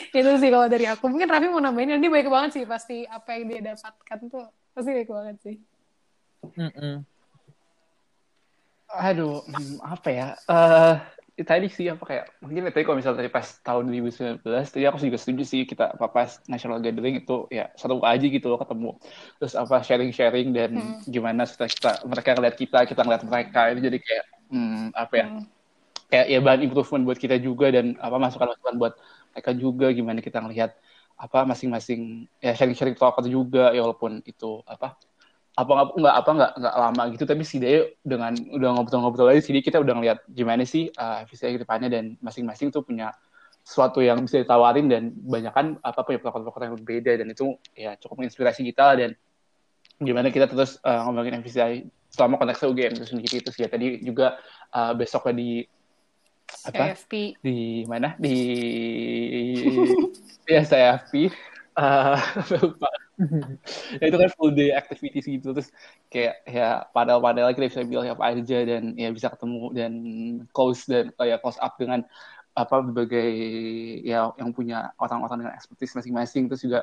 [0.09, 1.05] Itu sih kalau dari aku.
[1.07, 4.49] Mungkin Raffi mau nambahin ini baik banget sih pasti apa yang dia dapatkan tuh.
[4.73, 5.55] Pasti baik banget sih.
[6.43, 6.95] Mm -mm.
[8.93, 10.27] aduh hmm, apa ya?
[10.45, 11.01] Uh,
[11.33, 15.17] tadi sih apa kayak mungkin tadi kalau misalnya tadi pas tahun 2019 tadi aku juga
[15.17, 19.01] setuju sih kita apa pas national gathering itu ya satu aja gitu loh ketemu
[19.41, 21.09] terus apa sharing sharing dan hmm.
[21.09, 25.25] gimana setelah kita mereka ngeliat kita kita ngeliat mereka itu jadi kayak hmm, apa ya
[25.25, 25.43] hmm.
[26.13, 28.93] kayak ya bahan improvement buat kita juga dan apa masukan masukan buat
[29.33, 30.77] mereka juga gimana kita ngelihat
[31.17, 35.01] apa masing-masing ya sharing sharing talk juga ya walaupun itu apa
[35.53, 39.53] apa nggak apa nggak nggak lama gitu tapi si dia dengan udah ngobrol-ngobrol lagi sih
[39.61, 43.13] kita udah ngeliat gimana sih uh, visi ke depannya dan masing-masing tuh punya
[43.61, 47.45] sesuatu yang bisa ditawarin dan banyak kan apa punya pelakon-pelakon yang berbeda dan itu
[47.77, 49.09] ya cukup menginspirasi kita dan
[50.01, 54.01] gimana kita terus uh, ngomongin MVCI selama konteks UGM itu sendiri itu sih ya tadi
[54.01, 54.41] juga
[54.73, 55.49] uh, besoknya di
[56.65, 56.97] apa?
[56.97, 57.13] CFP.
[57.39, 58.17] di mana?
[58.17, 58.35] Di
[60.53, 61.29] ya CFP
[61.77, 62.17] uh,
[64.01, 65.53] ya itu kan full day activities gitu.
[65.53, 65.69] Terus
[66.09, 69.93] kayak ya padahal-padahal kita bisa bilang apa aja dan ya bisa ketemu dan
[70.49, 72.01] close dan kayak close up dengan
[72.53, 73.29] apa berbagai
[74.05, 76.49] ya yang punya orang-orang dengan expertise masing-masing.
[76.49, 76.79] Terus juga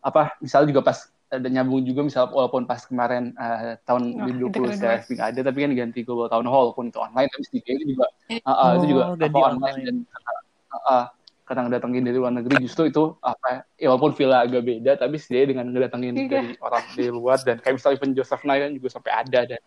[0.00, 0.98] apa misalnya juga pas
[1.30, 5.58] ada nyambung juga misal walaupun pas kemarin uh, tahun oh, 2020 saya nggak ada tapi
[5.62, 8.06] kan ganti global town hall walaupun itu online tapi sedikit itu juga
[8.42, 9.84] uh, uh, oh, itu juga apa online, online.
[9.86, 9.96] dan
[10.74, 11.04] uh, uh,
[11.50, 15.42] kadang datangin dari luar negeri justru itu apa ya walaupun villa agak beda tapi dia
[15.42, 16.30] dengan ngedatengin iya.
[16.30, 19.62] dari orang dari luar dan kayak misalnya Ivan Joseph Nayan juga sampai ada dan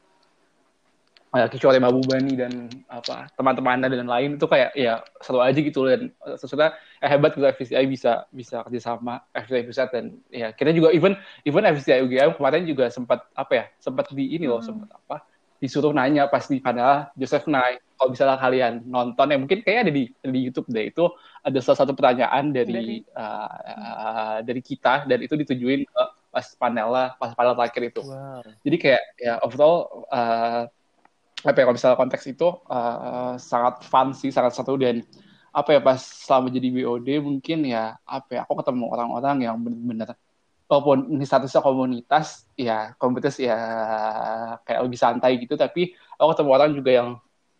[1.36, 5.82] uh, Kishore Mabubani dan apa teman-teman anda dan lain itu kayak ya selalu aja gitu
[5.84, 6.02] dan
[6.40, 6.72] sesuatu ya,
[7.04, 12.00] hebat kita FCI bisa bisa kerjasama FCI pusat dan ya kita juga even even FCI
[12.08, 14.68] UGM kemarin juga sempat apa ya sempat di ini loh hmm.
[14.72, 15.28] sempat apa
[15.64, 19.93] disuruh nanya pas di pada Joseph Nye kalau misalnya kalian nonton ya mungkin kayak ada
[19.95, 20.91] di di YouTube deh.
[20.91, 26.03] Itu ada salah satu pertanyaan dari dari, uh, uh, dari kita dan itu ditujuin ke
[26.28, 28.01] pas panel lah pas panel terakhir itu.
[28.03, 28.43] Wow.
[28.66, 30.68] jadi kayak ya overall uh,
[31.43, 34.99] apa ya kalau misalnya konteks itu uh, sangat fun sih sangat satu dan
[35.53, 40.18] apa ya pas selama jadi BOD mungkin ya apa ya aku ketemu orang-orang yang benar-benar
[40.74, 43.54] walaupun ini statusnya komunitas ya komunitas ya
[44.66, 45.54] kayak lebih santai gitu.
[45.54, 47.10] Tapi aku ketemu orang juga yang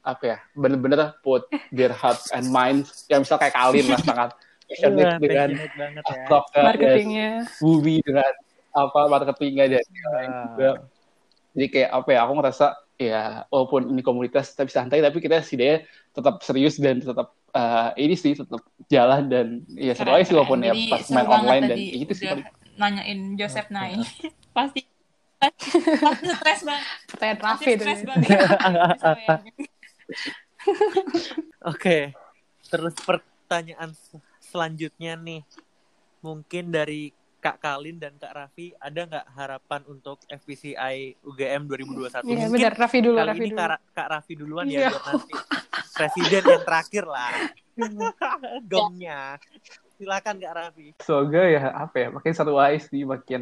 [0.01, 4.30] apa ya bener-bener put their heart and mind yang misal kayak Kalin lah sangat
[4.66, 5.49] passionate dengan
[6.01, 6.64] TikTok ya.
[6.66, 7.32] marketingnya.
[7.61, 8.32] movie dengan
[8.74, 9.86] apa marketingnya dan
[10.49, 10.72] juga.
[11.53, 13.22] Jadi kayak apa ya aku ngerasa ya
[13.53, 18.18] walaupun ini komunitas tapi santai tapi kita sih dia tetap serius dan tetap uh, ini
[18.18, 22.14] sih tetap jalan dan ya seru aja sih walaupun ya pas main online dan itu
[22.14, 22.28] sih
[22.78, 23.76] nanyain Joseph okay.
[23.76, 24.01] Nai
[24.55, 24.82] pasti
[25.99, 27.84] pasti stres banget pertanyaan Raffi itu
[31.71, 31.97] oke
[32.71, 33.91] terus pertanyaan
[34.39, 35.43] selanjutnya nih
[36.24, 37.11] mungkin dari
[37.43, 42.24] Kak Kalin dan Kak Raffi ada nggak harapan untuk FPCI UGM 2021?
[42.24, 43.19] Iya benar, Raffi dulu.
[43.19, 43.59] Kali Raffi ini dulu.
[43.59, 45.36] Kak, Kak Raffi duluan ya, biar nanti
[45.91, 47.51] presiden yang terakhir lah.
[48.71, 49.36] Gongnya
[50.03, 50.87] silakan Kak Raffi.
[50.99, 53.41] Semoga ya apa ya makin satu wise nih makin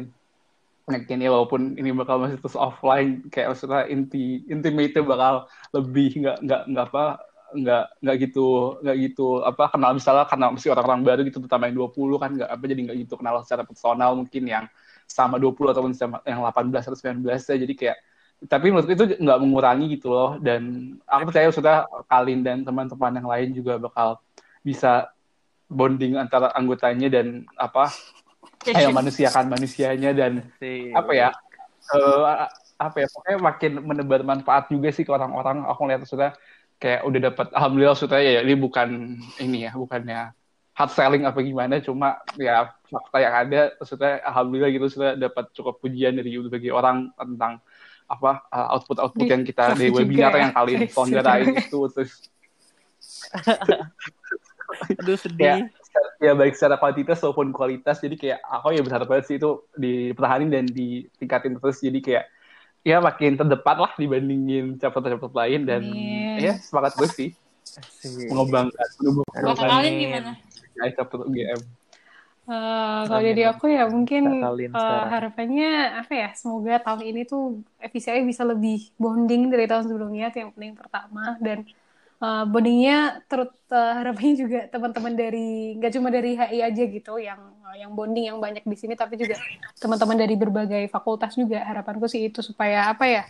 [0.86, 6.38] makin ya walaupun ini bakal masih terus offline kayak maksudnya inti intimate bakal lebih nggak
[6.42, 7.04] nggak nggak apa
[7.52, 8.48] nggak nggak gitu
[8.80, 12.50] nggak gitu apa kenal misalnya karena masih orang-orang baru gitu terutama yang 20 kan nggak
[12.50, 14.64] apa jadi nggak gitu kenal secara personal mungkin yang
[15.06, 17.98] sama 20 ataupun sama yang 18 atau 19 ya jadi kayak
[18.50, 23.28] tapi menurut itu nggak mengurangi gitu loh dan aku percaya sudah Kalin dan teman-teman yang
[23.30, 24.18] lain juga bakal
[24.66, 25.14] bisa
[25.72, 27.88] bonding antara anggotanya dan apa
[28.62, 30.92] kayak manusiakan manusianya dan si.
[30.92, 31.28] apa ya
[31.96, 32.46] uh,
[32.78, 36.30] apa ya pokoknya makin menebar manfaat juga sih ke orang-orang aku lihat sudah
[36.82, 40.34] kayak udah dapat alhamdulillah sudah ya ini bukan ini ya bukannya
[40.74, 45.78] hard selling apa gimana cuma ya fakta yang ada sudah alhamdulillah gitu sudah dapat cukup
[45.78, 47.62] pujian dari berbagai orang tentang
[48.10, 50.48] apa uh, output output yang kita di webinar ya.
[50.48, 52.12] yang kali selenggarain itu terus
[55.00, 55.66] Aduh sedih.
[56.22, 60.48] ya baik secara kuantitas maupun kualitas jadi kayak aku ya berharap banget sih itu dipertahanin
[60.54, 62.24] dan ditingkatin terus jadi kayak
[62.86, 66.38] ya makin terdepan lah dibandingin chapter-chapter lain dan Amin.
[66.38, 67.28] ya semangat gue sih
[68.30, 68.88] mengembangkan
[69.34, 70.32] Kalau kalian gimana?
[70.78, 71.60] ya, chapter UGM
[72.42, 75.10] Eh, kalau jadi aku ya mungkin sekarang.
[75.14, 80.42] harapannya apa ya semoga tahun ini tuh FCI bisa lebih bonding dari tahun sebelumnya itu
[80.42, 81.62] yang paling pertama dan
[82.22, 87.40] eh, bondingnya terus eh, harapannya juga teman-teman dari nggak cuma dari HI aja gitu yang
[87.70, 89.36] eh, yang bonding yang banyak di sini tapi juga
[89.82, 91.60] teman-teman dari berbagai fakultas juga.
[91.66, 93.22] Harapanku sih itu supaya apa ya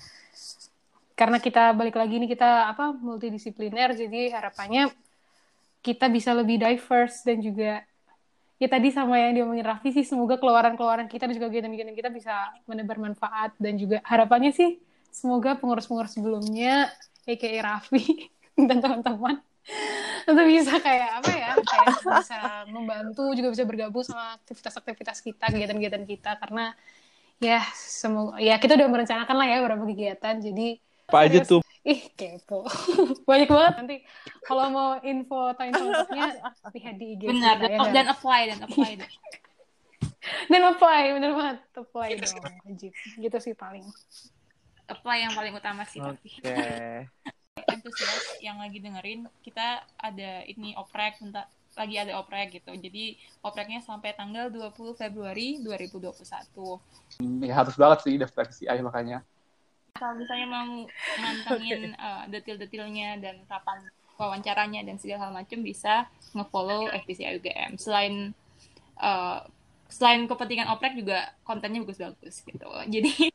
[1.17, 4.91] karena kita balik lagi nih kita apa multidisipliner jadi harapannya
[5.85, 7.85] kita bisa lebih diverse dan juga
[8.57, 12.35] ya tadi sama yang diomongin Raffi sih semoga keluaran-keluaran kita dan juga kegiatan-kegiatan kita bisa
[12.71, 14.79] menebar manfaat dan juga harapannya sih
[15.11, 16.89] semoga pengurus-pengurus sebelumnya
[17.27, 18.31] aka Raffi
[18.69, 19.41] dan teman-teman.
[20.23, 22.39] Tentu bisa kayak apa ya kayak bisa
[22.71, 26.31] membantu juga bisa bergabung sama aktivitas-aktivitas kita kegiatan-kegiatan kita.
[26.39, 26.75] Karena
[27.43, 30.35] ya semoga ya kita udah merencanakan lah ya beberapa kegiatan.
[30.39, 30.79] Jadi
[31.11, 31.63] apa aja tuh?
[31.83, 32.63] Ih kepo.
[33.29, 33.75] Banyak banget.
[33.83, 33.97] Nanti
[34.47, 36.39] kalau mau info time contohnya
[36.71, 37.93] lihat di IG Benar, kita, ya dan, nggak?
[37.95, 38.91] dan apply dan apply.
[39.03, 39.13] Deh.
[40.53, 41.59] dan apply bener banget.
[41.75, 42.35] Apply dong
[42.71, 42.93] wajib.
[42.95, 43.83] Gitu sih paling.
[44.87, 46.31] Apply yang paling utama sih tapi.
[47.73, 52.73] Antusias yang lagi dengerin, kita ada ini oprek bentar lagi ada oprek gitu.
[52.77, 56.13] Jadi opreknya sampai tanggal 20 Februari 2021.
[57.49, 59.25] ya harus banget sih daftar CI makanya
[59.93, 60.89] Kalau misalnya mau
[61.21, 63.85] mantengin uh, detil-detilnya dan kapan
[64.17, 67.77] wawancaranya dan segala hal macam bisa nge-follow FPCI UGM.
[67.77, 68.33] Selain
[69.01, 69.45] uh,
[69.93, 72.69] selain kepentingan oprek juga kontennya bagus-bagus gitu.
[72.89, 73.33] Jadi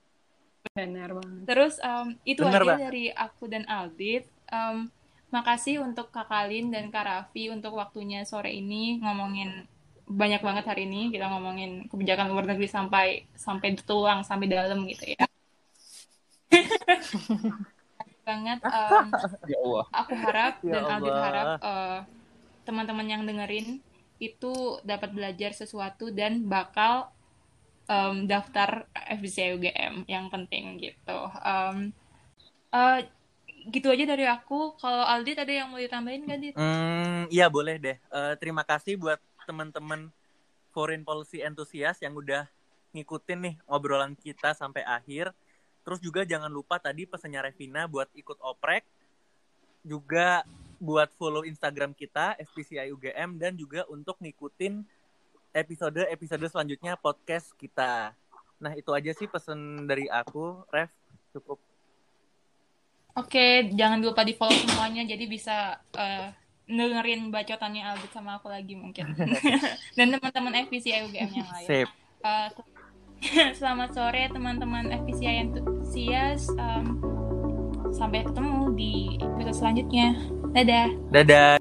[0.74, 1.44] benar banget.
[1.48, 4.28] Terus um, itu Bener, aja dari aku dan Aldit.
[4.52, 4.92] Um,
[5.28, 9.68] makasih untuk Kak Kalin dan Kak Raffi untuk waktunya sore ini ngomongin
[10.08, 11.12] banyak banget hari ini.
[11.12, 15.26] Kita ngomongin kebijakan luar negeri sampai sampai tulang sampai dalam gitu ya.
[18.28, 19.08] banget um,
[19.48, 19.86] ya Allah.
[19.96, 22.00] aku harap Ya dan Aldit harap uh,
[22.68, 23.80] teman-teman yang dengerin
[24.20, 27.08] itu dapat belajar sesuatu dan bakal
[27.88, 31.20] um, daftar FBCI UGM yang penting gitu.
[31.42, 31.92] Um,
[32.72, 33.00] uh,
[33.68, 34.76] gitu aja dari aku.
[34.80, 36.56] Kalau Aldit ada yang mau ditambahin nggak Dit?
[36.56, 37.98] Hmm, iya boleh deh.
[38.00, 40.12] Eh, terima kasih buat teman-teman
[40.72, 42.48] foreign policy enthusiast yang udah
[42.96, 45.36] ngikutin nih obrolan kita sampai akhir.
[45.84, 48.84] Terus juga jangan lupa tadi pesannya Revina buat ikut oprek.
[49.88, 50.44] Juga
[50.78, 54.84] buat follow Instagram kita FPCI UGM dan juga untuk ngikutin
[55.58, 58.14] episode-episode selanjutnya podcast kita.
[58.62, 60.90] Nah, itu aja sih pesan dari aku, Rev.
[61.34, 61.58] Cukup.
[63.18, 66.30] Oke, jangan lupa di follow semuanya jadi bisa uh,
[66.70, 69.18] dengerin bacotannya Aldit sama aku lagi mungkin.
[69.98, 71.66] dan teman-teman FPCI UGM yang lain.
[71.66, 71.90] Sip.
[72.22, 72.50] Uh,
[73.58, 76.54] selamat sore teman-teman FPCI Enthusiast.
[76.62, 77.02] Um,
[77.90, 80.14] sampai ketemu di episode selanjutnya.
[80.54, 80.88] Dadah.
[81.10, 81.57] Dadah.